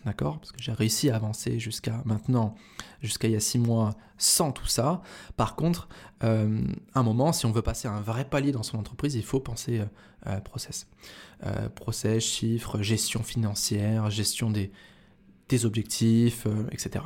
d'accord? 0.05 0.39
Parce 0.39 0.51
que 0.51 0.61
j'ai 0.61 0.71
réussi 0.71 1.09
à 1.09 1.15
avancer 1.15 1.59
jusqu'à 1.59 2.01
maintenant, 2.05 2.55
jusqu'à 3.01 3.27
il 3.27 3.33
y 3.33 3.35
a 3.35 3.39
six 3.39 3.59
mois, 3.59 3.95
sans 4.17 4.51
tout 4.51 4.67
ça. 4.67 5.01
Par 5.35 5.55
contre, 5.55 5.89
euh, 6.23 6.61
un 6.93 7.03
moment, 7.03 7.33
si 7.33 7.45
on 7.45 7.51
veut 7.51 7.61
passer 7.61 7.87
un 7.87 8.01
vrai 8.01 8.25
palier 8.25 8.51
dans 8.51 8.63
son 8.63 8.77
entreprise, 8.77 9.15
il 9.15 9.23
faut 9.23 9.39
penser 9.39 9.79
euh, 9.79 9.85
euh, 10.27 10.39
process. 10.39 10.87
process, 11.75 12.23
chiffres, 12.23 12.81
gestion 12.81 13.23
financière, 13.23 14.09
gestion 14.09 14.49
des, 14.49 14.71
des 15.49 15.65
objectifs, 15.65 16.47
etc. 16.71 17.05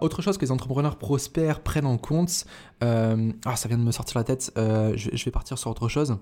autre 0.00 0.22
chose 0.22 0.38
que 0.38 0.44
les 0.44 0.52
entrepreneurs 0.52 0.98
prospères 0.98 1.60
prennent 1.60 1.86
en 1.86 1.98
compte, 1.98 2.44
ah 2.80 3.56
ça 3.56 3.68
vient 3.68 3.78
de 3.78 3.82
me 3.82 3.90
sortir 3.90 4.18
la 4.18 4.24
tête, 4.24 4.52
je 4.56 5.24
vais 5.24 5.30
partir 5.32 5.58
sur 5.58 5.70
autre 5.70 5.88
chose 5.88 6.16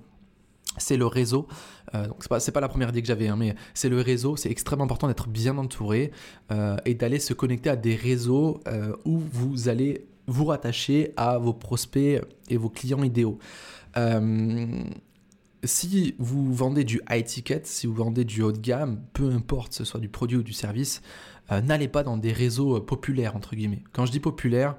c'est 0.78 0.96
le 0.96 1.06
réseau. 1.06 1.46
Euh, 1.94 2.06
donc 2.06 2.18
c'est 2.20 2.28
pas, 2.28 2.40
pas 2.40 2.60
la 2.60 2.68
première 2.68 2.88
idée 2.90 3.02
que 3.02 3.08
j'avais, 3.08 3.28
hein, 3.28 3.36
mais 3.36 3.54
c'est 3.74 3.88
le 3.88 4.00
réseau. 4.00 4.36
C'est 4.36 4.50
extrêmement 4.50 4.84
important 4.84 5.08
d'être 5.08 5.28
bien 5.28 5.56
entouré 5.58 6.12
euh, 6.50 6.76
et 6.84 6.94
d'aller 6.94 7.18
se 7.18 7.34
connecter 7.34 7.70
à 7.70 7.76
des 7.76 7.94
réseaux 7.94 8.60
euh, 8.66 8.94
où 9.04 9.18
vous 9.18 9.68
allez 9.68 10.06
vous 10.26 10.46
rattacher 10.46 11.12
à 11.16 11.38
vos 11.38 11.52
prospects 11.52 12.22
et 12.48 12.56
vos 12.56 12.68
clients 12.68 13.02
idéaux. 13.02 13.38
si 15.64 16.14
vous 16.18 16.54
vendez 16.54 16.84
du 16.84 17.00
high 17.10 17.24
ticket, 17.24 17.62
si 17.64 17.86
vous 17.86 17.94
vendez 17.94 18.24
du 18.24 18.42
haut 18.42 18.52
de 18.52 18.58
gamme, 18.58 19.00
peu 19.12 19.30
importe 19.30 19.74
ce 19.74 19.84
soit 19.84 20.00
du 20.00 20.08
produit 20.08 20.38
ou 20.38 20.42
du 20.42 20.52
service, 20.52 21.02
n'allez 21.50 21.88
pas 21.88 22.04
dans 22.04 22.16
des 22.16 22.32
réseaux 22.32 22.80
populaires 22.80 23.36
entre 23.36 23.56
guillemets. 23.56 23.82
Quand 23.92 24.06
je 24.06 24.12
dis 24.12 24.20
populaire, 24.20 24.76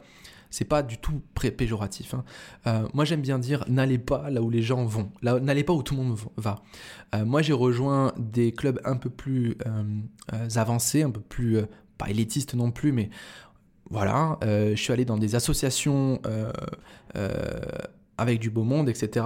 c'est 0.54 0.66
pas 0.66 0.84
du 0.84 1.00
tout 1.00 1.22
péjoratif. 1.34 2.14
Hein. 2.14 2.24
Euh, 2.68 2.88
moi, 2.94 3.06
j'aime 3.06 3.22
bien 3.22 3.40
dire 3.40 3.66
n'allez 3.68 3.98
pas 3.98 4.30
là 4.30 4.44
où 4.44 4.52
les 4.52 4.62
gens 4.62 4.86
vont, 4.86 5.12
n'allez 5.24 5.64
pas 5.64 5.74
où 5.74 5.82
tout 5.82 5.96
le 5.96 6.04
monde 6.04 6.20
va. 6.38 6.62
Euh, 7.16 7.26
moi, 7.26 7.42
j'ai 7.42 7.54
rejoint 7.54 8.14
des 8.20 8.52
clubs 8.52 8.80
un 8.86 8.96
peu 8.96 9.10
plus 9.10 9.58
avancés, 10.56 11.02
un 11.02 11.10
peu 11.10 11.22
plus 11.22 11.58
pas 11.98 12.10
élitistes 12.10 12.54
non 12.54 12.72
plus, 12.72 12.92
mais 12.92 13.10
voilà, 13.90 14.38
je 14.44 14.76
suis 14.76 14.94
allé 14.94 15.06
dans 15.06 15.18
des 15.18 15.34
associations 15.34 16.22
avec 18.18 18.40
du 18.40 18.52
beau 18.52 18.64
monde, 18.64 18.90
etc. 18.90 19.26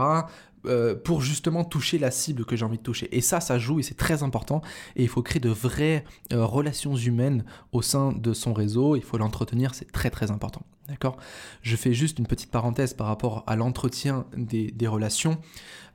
Euh, 0.67 0.95
pour 0.95 1.21
justement 1.21 1.63
toucher 1.63 1.97
la 1.97 2.11
cible 2.11 2.43
que 2.43 2.55
j'ai 2.55 2.65
envie 2.65 2.77
de 2.77 2.83
toucher. 2.83 3.15
Et 3.15 3.21
ça, 3.21 3.39
ça 3.39 3.57
joue 3.57 3.79
et 3.79 3.83
c'est 3.83 3.95
très 3.95 4.23
important. 4.23 4.61
Et 4.95 5.03
il 5.03 5.07
faut 5.07 5.21
créer 5.21 5.39
de 5.39 5.49
vraies 5.49 6.03
euh, 6.33 6.45
relations 6.45 6.95
humaines 6.95 7.45
au 7.71 7.81
sein 7.81 8.11
de 8.11 8.33
son 8.33 8.53
réseau. 8.53 8.95
Il 8.95 9.03
faut 9.03 9.17
l'entretenir, 9.17 9.75
c'est 9.75 9.91
très 9.91 10.09
très 10.09 10.31
important. 10.31 10.63
D'accord 10.87 11.17
Je 11.61 11.75
fais 11.75 11.93
juste 11.93 12.19
une 12.19 12.27
petite 12.27 12.51
parenthèse 12.51 12.93
par 12.93 13.07
rapport 13.07 13.43
à 13.47 13.55
l'entretien 13.55 14.25
des, 14.35 14.87
relations. 14.87 15.37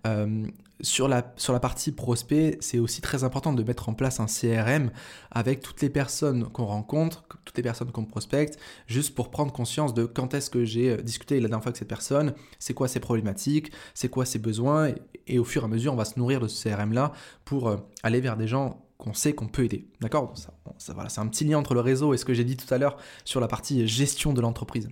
Euh, 0.07 0.47
sur 0.83 1.09
la, 1.09 1.23
partie 1.61 1.93
prospect, 1.93 2.59
c'est 2.61 2.79
aussi 2.79 3.01
très 3.01 3.25
important 3.25 3.53
de 3.53 3.63
mettre 3.63 3.89
en 3.89 3.95
place 3.95 4.21
un 4.21 4.27
CRM 4.27 4.91
avec 5.31 5.61
toutes 5.61 5.81
les 5.81 5.89
personnes 5.89 6.49
qu'on 6.49 6.67
rencontre, 6.67 7.25
toutes 7.45 7.57
les 7.57 7.63
personnes 7.63 7.93
qu'on 7.93 8.05
prospecte, 8.05 8.59
juste 8.87 9.15
pour 9.15 9.31
prendre 9.31 9.53
conscience 9.53 9.95
de 9.95 10.05
quand 10.05 10.35
est-ce 10.35 10.51
que 10.51 10.65
j'ai 10.65 10.91
euh, 10.91 10.97
discuté 10.97 11.37
la 11.37 11.49
dernière 11.49 11.63
fois 11.63 11.71
avec 11.71 11.79
cette 11.79 11.89
personne, 11.89 12.35
c'est 12.59 12.75
quoi 12.75 12.89
ses 12.89 13.01
problématiques, 13.01 13.71
c'est 13.95 14.09
quoi 14.09 14.27
ses 14.27 14.41
besoins, 14.41 14.93
et, 15.27 15.39
au 15.39 15.45
fur 15.45 15.63
et 15.63 15.65
à 15.67 15.69
mesure, 15.69 15.93
on 15.93 15.97
va 15.97 16.05
se 16.05 16.19
nourrir 16.19 16.41
de 16.41 16.49
ce 16.49 16.69
CRM-là 16.69 17.13
pour 17.45 17.69
euh, 17.69 17.77
aller 18.03 18.21
vers 18.21 18.37
des 18.37 18.49
gens 18.49 18.85
qu'on 19.03 19.15
sait 19.15 19.33
qu'on 19.33 19.49
peut 19.49 19.65
aider. 19.65 19.89
D'accord? 20.01 20.33
Ça, 20.37 20.93
voilà, 20.95 21.09
C'est 21.09 21.21
un 21.21 21.27
petit 21.27 21.45
lien 21.45 21.59
entre 21.59 21.75
le 21.75 21.81
réseau 21.81 22.15
et 22.15 22.17
ce 22.17 22.25
que 22.25 22.35
j'ai 22.35 22.45
dit 22.45 22.57
tout 22.57 22.73
à 22.73 22.79
l'heure 22.79 22.97
sur 23.25 23.41
la 23.41 23.49
partie 23.49 23.87
gestion 23.89 24.33
de 24.33 24.41
l'entreprise. 24.41 24.89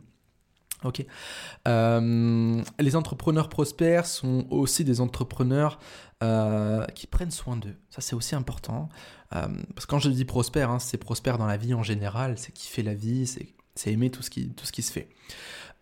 Ok. 0.82 1.04
Euh, 1.68 2.62
les 2.80 2.96
entrepreneurs 2.96 3.48
prospères 3.48 4.06
sont 4.06 4.46
aussi 4.50 4.82
des 4.82 5.00
entrepreneurs 5.00 5.78
euh, 6.24 6.84
qui 6.86 7.06
prennent 7.06 7.30
soin 7.30 7.56
d'eux. 7.56 7.76
Ça, 7.90 8.00
c'est 8.00 8.16
aussi 8.16 8.34
important. 8.34 8.88
Euh, 9.34 9.46
parce 9.74 9.86
que 9.86 9.90
quand 9.90 9.98
je 10.00 10.10
dis 10.10 10.24
prospère, 10.24 10.70
hein, 10.70 10.80
c'est 10.80 10.98
prospère 10.98 11.38
dans 11.38 11.46
la 11.46 11.56
vie 11.56 11.74
en 11.74 11.84
général, 11.84 12.36
c'est 12.36 12.52
kiffer 12.52 12.82
la 12.82 12.94
vie, 12.94 13.26
c'est 13.26 13.92
aimer 13.92 14.10
tout 14.10 14.22
ce, 14.22 14.30
qui, 14.30 14.50
tout 14.50 14.66
ce 14.66 14.72
qui 14.72 14.82
se 14.82 14.90
fait. 14.90 15.08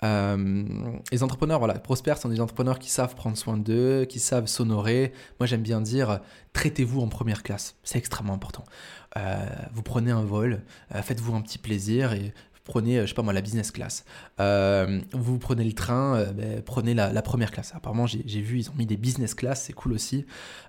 Les 0.03 1.23
entrepreneurs, 1.23 1.59
voilà, 1.59 1.75
prospères 1.75 2.19
sont 2.19 2.29
des 2.29 2.41
entrepreneurs 2.41 2.79
qui 2.79 2.91
savent 2.91 3.15
prendre 3.15 3.37
soin 3.37 3.57
d'eux, 3.57 4.05
qui 4.05 4.21
savent 4.21 4.47
s'honorer. 4.47 5.13
Moi, 5.41 5.47
j'aime 5.47 5.63
bien 5.63 5.81
dire, 5.81 6.21
traitez-vous 6.53 7.01
en 7.01 7.09
première 7.09 7.43
classe. 7.43 7.77
C'est 7.83 7.99
extrêmement 7.99 8.35
important. 8.35 8.65
vous 9.73 9.83
prenez 9.83 10.11
un 10.11 10.23
vol, 10.23 10.63
faites-vous 10.91 11.35
un 11.35 11.41
petit 11.41 11.59
plaisir 11.59 12.13
et 12.13 12.33
prenez, 12.69 12.99
euh, 12.99 13.03
je 13.03 13.09
sais 13.09 13.15
pas 13.15 13.23
moi, 13.23 13.33
la 13.33 13.41
business 13.41 13.73
class. 13.73 14.05
Euh, 14.39 15.01
vous 15.13 15.39
prenez 15.39 15.65
le 15.65 15.73
train, 15.73 16.17
euh, 16.17 16.33
ben, 16.33 16.63
prenez 16.63 16.95
la, 16.95 17.23
première 17.23 17.51
classe. 17.51 17.73
Apparemment, 17.75 18.07
j'ai 18.07 18.41
vu, 18.41 18.61
ils 18.61 18.71
ont 18.71 18.75
mis 18.79 18.87
des 18.87 18.97
business 18.97 19.35
class, 19.35 19.65
c'est 19.65 19.73
cool 19.73 19.93
aussi. 19.93 20.25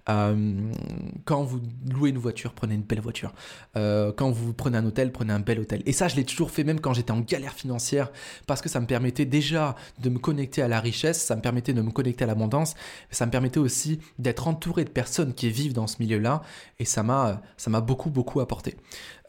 quand 0.08 1.44
vous 1.44 1.62
louez 1.88 2.10
une 2.10 2.18
voiture, 2.18 2.54
prenez 2.54 2.74
une 2.74 2.82
belle 2.82 3.02
voiture. 3.02 3.34
quand 3.76 4.32
vous 4.32 4.54
prenez 4.54 4.78
un 4.78 4.86
hôtel, 4.86 5.12
prenez 5.12 5.32
un 5.32 5.40
bel 5.40 5.60
hôtel. 5.60 5.84
Et 5.86 5.92
ça, 5.92 6.08
je 6.08 6.16
l'ai 6.16 6.24
toujours 6.24 6.50
fait 6.50 6.64
même 6.64 6.80
quand 6.80 6.94
j'étais 6.94 7.12
en 7.12 7.20
galère 7.20 7.54
financière, 7.54 8.12
parce 8.48 8.62
que 8.62 8.70
ça 8.70 8.80
me 8.80 8.88
permettait 8.88 9.26
déjà 9.26 9.76
de 10.00 10.10
me 10.10 10.18
connecter 10.18 10.64
à 10.64 10.68
la 10.68 10.80
richesse, 10.80 11.22
ça 11.22 11.36
me 11.36 11.42
permettait 11.42 11.74
de 11.74 11.82
me 11.82 11.92
connecter 11.92 12.24
à 12.24 12.28
l'abondance, 12.28 12.74
ça 13.12 13.26
me 13.26 13.32
permettait 13.32 13.60
aussi 13.60 14.00
d'être 14.18 14.48
entouré 14.48 14.84
de 14.84 14.90
personnes 14.90 15.34
qui 15.34 15.50
vivent 15.52 15.74
dans 15.74 15.88
ce 15.88 15.98
milieu-là, 16.00 16.42
et 16.80 16.86
ça 16.86 17.04
m'a 17.04 17.82
beaucoup, 17.82 18.10
beaucoup 18.10 18.40
apporté. 18.40 18.76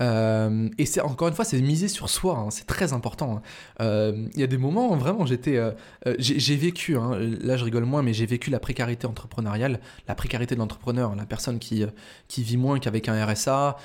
et 0.01 0.87
c'est 0.87 1.01
encore 1.03 1.29
une 1.29 1.35
fois, 1.35 1.45
c'est 1.45 1.61
miser 1.61 1.89
sur 1.89 2.09
soi. 2.09 2.39
Hein 2.39 2.51
c'est 2.61 2.67
très 2.67 2.93
important. 2.93 3.37
Hein. 3.37 3.43
Euh, 3.81 4.27
il 4.35 4.41
y 4.41 4.43
a 4.43 4.47
des 4.47 4.59
moments, 4.59 4.95
vraiment, 4.97 5.25
euh, 5.25 5.73
euh, 6.07 6.15
j'ai 6.19 6.57
vécu, 6.57 6.99
hein, 6.99 7.19
là 7.19 7.57
je 7.57 7.65
rigole 7.65 7.87
moins, 7.87 8.03
mais 8.03 8.13
j'ai 8.13 8.27
vécu 8.27 8.51
la 8.51 8.61
précarité 8.61 9.07
entrepreneuriale, 9.07 9.81
la 10.07 10.15
précarité 10.15 10.55
de 10.55 10.61
l'entrepreneur, 10.61 11.17
la 11.17 11.25
personne 11.25 11.59
qui, 11.59 11.87
qui 12.29 12.43
vit 12.43 12.59
moins 12.59 12.79
qu'avec 12.79 13.09
un 13.09 13.25
RSA, 13.25 13.79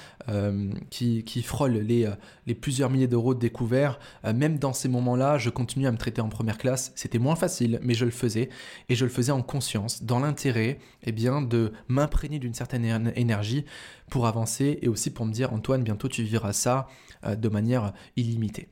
qui, 0.89 1.23
qui, 1.23 1.41
frôle 1.41 1.73
les, 1.73 2.09
les 2.47 2.55
plusieurs 2.55 2.89
milliers 2.89 3.07
d'euros 3.07 3.33
de 3.33 3.39
découvert. 3.39 3.99
même 4.23 4.57
dans 4.57 4.73
ces 4.73 4.89
moments-là, 4.89 5.37
je 5.37 5.49
continuais 5.49 5.87
à 5.87 5.91
me 5.91 5.97
traiter 5.97 6.19
en 6.21 6.29
première 6.29 6.57
classe. 6.57 6.91
C'était 6.95 7.19
moins 7.19 7.35
facile, 7.35 7.79
mais 7.81 7.93
je 7.93 8.03
le 8.03 8.11
faisais. 8.11 8.49
Et 8.89 8.95
je 8.95 9.05
le 9.05 9.11
faisais 9.11 9.31
en 9.31 9.41
conscience, 9.41 10.03
dans 10.03 10.19
l'intérêt 10.19 10.79
eh 11.03 11.11
bien, 11.11 11.41
de 11.41 11.71
m'imprégner 11.87 12.39
d'une 12.39 12.53
certaine 12.53 13.13
énergie 13.15 13.65
pour 14.09 14.27
avancer 14.27 14.79
et 14.81 14.87
aussi 14.87 15.11
pour 15.11 15.25
me 15.25 15.31
dire, 15.31 15.53
Antoine, 15.53 15.83
bientôt 15.83 16.07
tu 16.07 16.23
vivras 16.23 16.53
ça 16.53 16.87
de 17.25 17.49
manière 17.49 17.93
illimitée. 18.15 18.69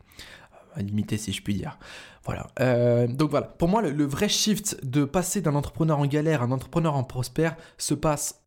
Euh, 0.78 0.82
illimitée 0.82 1.18
si 1.18 1.32
je 1.32 1.42
puis 1.42 1.54
dire. 1.54 1.78
Voilà. 2.26 2.48
Euh, 2.60 3.08
donc 3.08 3.32
voilà, 3.32 3.48
pour 3.48 3.68
moi, 3.68 3.82
le, 3.82 4.06
vrai 4.06 4.30
shift 4.30 4.86
de 4.86 5.04
passer 5.06 5.42
d'un 5.42 5.56
entrepreneur 5.56 6.00
en 6.00 6.06
galère 6.06 6.42
à 6.42 6.46
un 6.46 6.52
entrepreneur 6.52 6.96
en 6.96 7.04
prospère 7.04 7.56
se 7.78 7.94
passe 7.94 8.42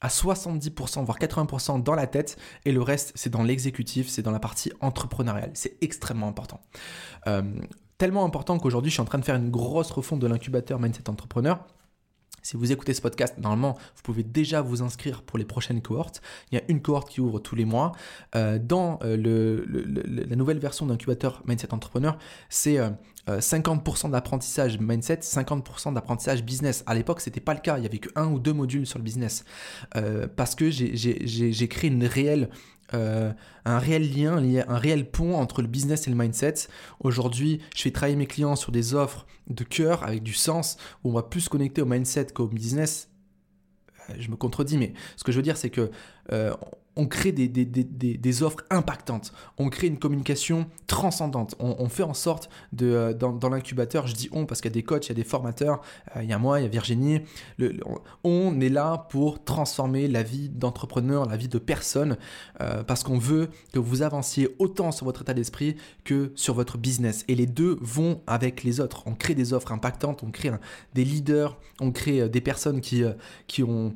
à 0.00 0.08
70%, 0.08 1.04
voire 1.04 1.18
80% 1.18 1.82
dans 1.82 1.94
la 1.94 2.08
tête, 2.08 2.36
et 2.64 2.72
le 2.72 2.82
reste, 2.82 3.12
c'est 3.14 3.30
dans 3.30 3.44
l'exécutif, 3.44 4.08
c'est 4.08 4.22
dans 4.22 4.32
la 4.32 4.40
partie 4.40 4.72
entrepreneuriale. 4.80 5.52
C'est 5.54 5.76
extrêmement 5.80 6.26
important. 6.26 6.60
tellement 7.98 8.24
important 8.24 8.58
qu'aujourd'hui, 8.58 8.90
je 8.90 8.94
suis 8.94 9.00
en 9.00 9.04
train 9.04 9.18
de 9.18 9.24
faire 9.24 9.36
une 9.36 9.50
grosse 9.50 9.92
refonte 9.92 10.18
de 10.18 10.26
l'incubateur 10.26 10.80
Mindset 10.80 11.08
Entrepreneur. 11.08 11.64
Si 12.42 12.56
vous 12.56 12.72
écoutez 12.72 12.92
ce 12.92 13.00
podcast, 13.00 13.38
normalement, 13.38 13.74
vous 13.74 14.02
pouvez 14.02 14.24
déjà 14.24 14.62
vous 14.62 14.82
inscrire 14.82 15.22
pour 15.22 15.38
les 15.38 15.44
prochaines 15.44 15.80
cohortes. 15.80 16.20
Il 16.50 16.56
y 16.56 16.58
a 16.58 16.64
une 16.68 16.82
cohorte 16.82 17.08
qui 17.08 17.20
ouvre 17.20 17.38
tous 17.38 17.54
les 17.54 17.64
mois. 17.64 17.92
Euh, 18.34 18.58
dans 18.58 18.98
euh, 19.04 19.64
la 20.26 20.36
nouvelle 20.36 20.58
version 20.58 20.84
d'incubateur 20.86 21.42
Mindset 21.46 21.72
Entrepreneur, 21.72 22.18
c'est 22.48 22.78
50% 23.28 24.06
euh, 24.06 24.10
d'apprentissage 24.10 24.80
mindset, 24.80 25.20
50% 25.20 25.94
d'apprentissage 25.94 26.42
business. 26.42 26.82
À 26.86 26.94
l'époque, 26.94 27.20
ce 27.20 27.30
n'était 27.30 27.40
pas 27.40 27.54
le 27.54 27.60
cas. 27.60 27.78
Il 27.78 27.84
y 27.84 27.86
avait 27.86 27.98
que 27.98 28.10
un 28.16 28.26
ou 28.26 28.40
deux 28.40 28.52
modules 28.52 28.86
sur 28.86 28.98
le 28.98 29.04
business. 29.04 29.44
parce 30.36 30.56
que 30.56 30.70
j'ai 30.70 31.68
créé 31.68 31.90
une 31.90 32.04
réelle 32.04 32.48
euh, 32.94 33.32
un 33.64 33.78
réel 33.78 34.14
lien, 34.14 34.36
un 34.68 34.78
réel 34.78 35.10
pont 35.10 35.36
entre 35.36 35.62
le 35.62 35.68
business 35.68 36.06
et 36.06 36.10
le 36.10 36.16
mindset. 36.16 36.54
Aujourd'hui, 37.00 37.60
je 37.76 37.82
fais 37.82 37.90
travailler 37.90 38.16
mes 38.16 38.26
clients 38.26 38.56
sur 38.56 38.72
des 38.72 38.94
offres 38.94 39.26
de 39.48 39.64
cœur 39.64 40.02
avec 40.04 40.22
du 40.22 40.34
sens, 40.34 40.76
où 41.04 41.10
on 41.10 41.12
va 41.12 41.22
plus 41.22 41.42
se 41.42 41.50
connecter 41.50 41.82
au 41.82 41.86
mindset 41.86 42.26
qu'au 42.26 42.46
business. 42.46 43.10
Euh, 44.10 44.14
je 44.18 44.30
me 44.30 44.36
contredis, 44.36 44.78
mais 44.78 44.92
ce 45.16 45.24
que 45.24 45.32
je 45.32 45.36
veux 45.36 45.42
dire, 45.42 45.56
c'est 45.56 45.70
que 45.70 45.90
euh, 46.32 46.54
on 46.96 47.06
crée 47.06 47.32
des, 47.32 48.42
offres 48.42 48.64
impactantes, 48.70 49.32
on 49.58 49.68
crée 49.68 49.86
une 49.86 49.98
communication 49.98 50.66
transcendante, 50.86 51.54
on, 51.58 51.88
fait 51.88 52.02
en 52.02 52.14
sorte 52.14 52.50
de, 52.72 52.86
euh, 52.86 53.14
dans, 53.14 53.48
l'incubateur, 53.48 54.06
je 54.06 54.14
dis 54.14 54.28
on 54.32 54.46
parce 54.46 54.60
qu'il 54.60 54.70
y 54.70 54.72
a 54.72 54.74
des 54.74 54.82
coachs, 54.82 55.06
il 55.06 55.08
y 55.10 55.12
a 55.12 55.14
des 55.14 55.24
formateurs, 55.24 55.80
euh, 56.16 56.22
il 56.22 56.28
y 56.28 56.32
a 56.32 56.38
moi, 56.38 56.60
il 56.60 56.64
y 56.64 56.66
a 56.66 56.68
Virginie, 56.68 57.20
on 58.24 58.60
est 58.60 58.68
là 58.68 59.06
pour 59.10 59.42
transformer 59.44 60.06
la 60.08 60.22
vie 60.22 60.48
d'entrepreneur, 60.50 61.26
la 61.26 61.36
vie 61.36 61.48
de 61.48 61.58
personne, 61.58 62.16
euh, 62.60 62.82
parce 62.82 63.02
qu'on 63.02 63.18
veut 63.18 63.48
que 63.72 63.78
vous 63.78 64.02
avanciez 64.02 64.54
autant 64.58 64.92
sur 64.92 65.06
votre 65.06 65.22
état 65.22 65.34
d'esprit 65.34 65.76
que 66.04 66.32
sur 66.34 66.54
votre 66.54 66.76
business. 66.78 67.24
Et 67.28 67.34
les 67.34 67.46
deux 67.46 67.78
vont 67.80 68.20
avec 68.26 68.64
les 68.64 68.80
autres. 68.80 69.02
On 69.06 69.14
crée 69.14 69.34
des 69.34 69.52
offres 69.54 69.72
impactantes, 69.72 70.22
on 70.22 70.30
crée 70.30 70.50
des 70.94 71.04
leaders, 71.04 71.56
on 71.80 71.90
crée 71.90 72.28
des 72.28 72.40
personnes 72.40 72.80
qui 72.80 73.62
ont... 73.62 73.94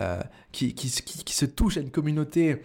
Euh, 0.00 0.20
qui, 0.52 0.74
qui, 0.74 0.88
se 0.88 1.44
touchent 1.44 1.76
à 1.76 1.80
une 1.80 1.90
communauté 1.90 2.62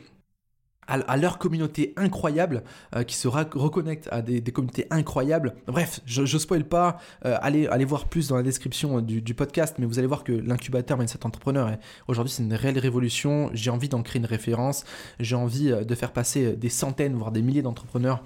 à, 0.87 1.17
leur 1.17 1.37
communauté 1.37 1.93
incroyable, 1.95 2.63
euh, 2.95 3.03
qui 3.03 3.15
se 3.15 3.27
reconnectent 3.27 4.09
à 4.11 4.21
des, 4.21 4.41
communautés 4.41 4.87
incroyables. 4.89 5.55
Bref, 5.67 6.01
je 6.05 6.21
ne 6.21 6.39
spoil 6.39 6.63
pas, 6.63 6.97
euh, 7.25 7.37
allez, 7.41 7.67
allez 7.67 7.85
voir 7.85 8.05
plus 8.05 8.27
dans 8.27 8.35
la 8.35 8.43
description 8.43 9.01
du, 9.01 9.33
podcast, 9.33 9.75
mais 9.79 9.85
vous 9.85 9.99
allez 9.99 10.07
voir 10.07 10.23
que 10.23 10.31
l'incubateur 10.31 10.97
Mindset 10.97 11.25
Entrepreneur, 11.25 11.77
aujourd'hui 12.07 12.31
c'est 12.31 12.43
une 12.43 12.53
réelle 12.53 12.79
révolution, 12.79 13.49
j'ai 13.53 13.69
envie 13.69 13.89
d'en 13.89 14.03
créer 14.03 14.19
une 14.19 14.25
référence, 14.25 14.83
j'ai 15.19 15.35
envie 15.35 15.71
de 15.71 15.95
faire 15.95 16.11
passer 16.11 16.53
des 16.55 16.69
centaines, 16.69 17.15
voire 17.15 17.31
des 17.31 17.41
milliers 17.41 17.61
d'entrepreneurs 17.61 18.23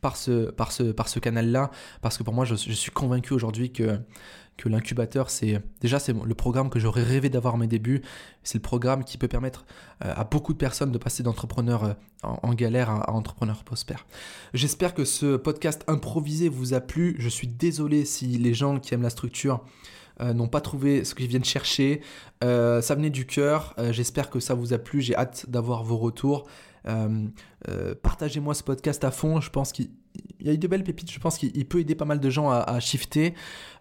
par 0.00 0.16
ce, 0.16 0.50
par 0.50 0.72
ce, 0.72 0.84
par 0.84 1.08
ce 1.08 1.18
canal-là, 1.18 1.70
parce 2.02 2.18
que 2.18 2.22
pour 2.22 2.34
moi 2.34 2.44
je, 2.44 2.54
je 2.54 2.72
suis 2.72 2.90
convaincu 2.90 3.32
aujourd'hui 3.32 3.72
que 3.72 3.98
que 4.56 4.68
l'incubateur, 4.68 5.30
c'est 5.30 5.60
déjà 5.80 5.98
c'est 5.98 6.12
le 6.12 6.34
programme 6.34 6.70
que 6.70 6.78
j'aurais 6.78 7.02
rêvé 7.02 7.28
d'avoir 7.28 7.56
mes 7.58 7.66
débuts. 7.66 8.02
C'est 8.42 8.58
le 8.58 8.62
programme 8.62 9.04
qui 9.04 9.18
peut 9.18 9.28
permettre 9.28 9.64
euh, 10.04 10.12
à 10.14 10.24
beaucoup 10.24 10.52
de 10.52 10.58
personnes 10.58 10.92
de 10.92 10.98
passer 10.98 11.22
d'entrepreneur 11.22 11.84
euh, 11.84 11.92
en, 12.22 12.54
galère 12.54 12.90
à, 12.90 13.10
entrepreneur 13.12 13.64
prospère. 13.64 14.06
J'espère 14.52 14.94
que 14.94 15.04
ce 15.04 15.36
podcast 15.36 15.82
improvisé 15.88 16.48
vous 16.48 16.74
a 16.74 16.80
plu. 16.80 17.16
Je 17.18 17.28
suis 17.28 17.48
désolé 17.48 18.04
si 18.04 18.26
les 18.26 18.54
gens 18.54 18.78
qui 18.78 18.94
aiment 18.94 19.02
la 19.02 19.10
structure 19.10 19.64
euh, 20.20 20.32
n'ont 20.32 20.48
pas 20.48 20.60
trouvé 20.60 21.04
ce 21.04 21.14
qu'ils 21.14 21.26
viennent 21.26 21.44
chercher. 21.44 22.00
ça 22.40 22.94
venait 22.94 23.10
du 23.10 23.26
cœur. 23.26 23.74
J'espère 23.90 24.30
que 24.30 24.38
ça 24.38 24.54
vous 24.54 24.72
a 24.72 24.78
plu. 24.78 25.00
J'ai 25.00 25.16
hâte 25.16 25.46
d'avoir 25.48 25.82
vos 25.82 25.96
retours. 25.96 26.46
Partagez-moi 28.02 28.54
ce 28.54 28.62
podcast 28.62 29.04
à 29.04 29.10
fond. 29.10 29.40
Je 29.40 29.50
pense 29.50 29.72
qu'il 29.72 29.90
il 30.40 30.46
y 30.46 30.50
a 30.50 30.52
eu 30.52 30.58
de 30.58 30.68
belles 30.68 30.84
pépites. 30.84 31.10
Je 31.10 31.18
pense 31.18 31.38
qu'il 31.38 31.66
peut 31.66 31.80
aider 31.80 31.94
pas 31.94 32.04
mal 32.04 32.20
de 32.20 32.30
gens 32.30 32.50
à, 32.50 32.78
shifter. 32.78 33.34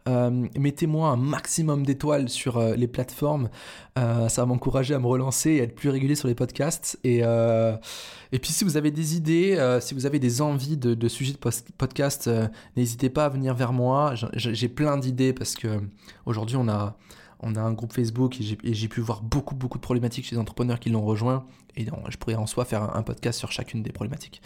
Euh, 0.07 0.47
mettez-moi 0.57 1.09
un 1.09 1.15
maximum 1.15 1.85
d'étoiles 1.85 2.27
sur 2.27 2.57
euh, 2.57 2.75
les 2.75 2.87
plateformes. 2.87 3.49
ça 3.95 4.29
va 4.37 4.45
m'encourager 4.45 4.93
à 4.93 4.99
me 4.99 5.05
relancer 5.05 5.51
et 5.51 5.61
à 5.61 5.63
être 5.65 5.75
plus 5.75 5.89
régulier 5.89 6.15
sur 6.15 6.27
les 6.27 6.35
podcasts. 6.35 6.99
Et, 7.03 7.19
et 7.19 8.39
puis, 8.39 8.51
si 8.51 8.63
vous 8.63 8.77
avez 8.77 8.91
des 8.91 9.15
idées, 9.15 9.77
si 9.81 9.93
vous 9.93 10.05
avez 10.05 10.19
des 10.19 10.41
envies 10.41 10.77
de, 10.77 10.93
de 10.93 11.07
sujets 11.07 11.33
de 11.33 11.39
podcast, 11.77 12.29
n'hésitez 12.75 13.09
pas 13.09 13.25
à 13.25 13.29
venir 13.29 13.53
vers 13.53 13.73
moi. 13.73 14.13
J'ai 14.33 14.69
plein 14.69 14.97
d'idées 14.97 15.33
parce 15.33 15.55
que 15.55 15.81
aujourd'hui, 16.25 16.57
on 16.57 16.67
a 16.67 16.97
on 17.43 17.55
a 17.55 17.61
un 17.61 17.73
groupe 17.73 17.93
Facebook 17.93 18.39
et 18.39 18.73
j'ai 18.73 18.87
pu 18.87 19.01
voir 19.01 19.21
beaucoup, 19.21 19.53
beaucoup 19.53 19.77
de 19.77 19.83
problématiques 19.83 20.25
chez 20.25 20.35
les 20.35 20.41
entrepreneurs 20.41 20.79
qui 20.79 20.89
l'ont 20.89 21.03
rejoint. 21.03 21.45
Et 21.75 21.85
je 21.85 22.17
pourrais 22.17 22.35
en 22.35 22.45
soi 22.45 22.65
faire 22.65 22.95
un, 22.95 23.03
podcast 23.03 23.39
sur 23.39 23.51
chacune 23.51 23.83
des 23.83 23.91
problématiques. 23.91 24.41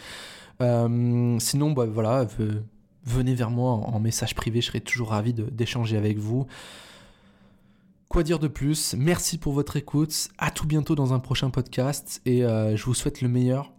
Euh, 0.60 1.38
sinon, 1.38 1.72
bah, 1.72 1.86
voilà, 1.86 2.26
venez 3.04 3.34
vers 3.34 3.50
moi 3.50 3.72
en, 3.72 4.00
message 4.00 4.34
privé, 4.34 4.60
je 4.60 4.66
serai 4.66 4.80
toujours 4.80 5.10
ravi 5.10 5.34
d'échanger 5.34 5.96
avec 5.96 6.18
vous. 6.18 6.46
Quoi 8.08 8.22
dire 8.22 8.38
de 8.38 8.48
plus? 8.48 8.94
Merci 8.96 9.36
pour 9.36 9.52
votre 9.52 9.76
écoute. 9.76 10.30
À 10.38 10.50
tout 10.50 10.66
bientôt 10.66 10.94
dans 10.94 11.12
un 11.12 11.18
prochain 11.18 11.50
podcast 11.50 12.22
et 12.24 12.42
euh, 12.44 12.74
je 12.74 12.84
vous 12.84 12.94
souhaite 12.94 13.20
le 13.20 13.28
meilleur. 13.28 13.72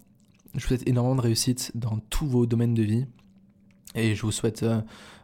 Je 0.54 0.62
vous 0.62 0.68
souhaite 0.68 0.88
énormément 0.88 1.16
de 1.16 1.22
réussite 1.22 1.72
dans 1.74 1.98
tous 2.10 2.28
vos 2.28 2.46
domaines 2.46 2.76
de 2.76 2.84
vie 2.84 3.06
et 3.96 4.14
je 4.14 4.22
vous 4.22 4.32
souhaite 4.32 4.62
euh, 4.62 4.82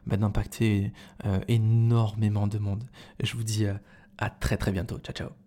bah, 0.08 0.18
d'impacter 0.18 0.92
énormément 1.48 2.48
de 2.48 2.58
monde. 2.58 2.84
Je 3.22 3.36
vous 3.36 3.44
dis 3.44 3.68
à 4.18 4.30
très 4.32 4.58
très 4.58 4.72
bientôt. 4.72 4.98
Ciao 4.98 5.14
ciao. 5.14 5.45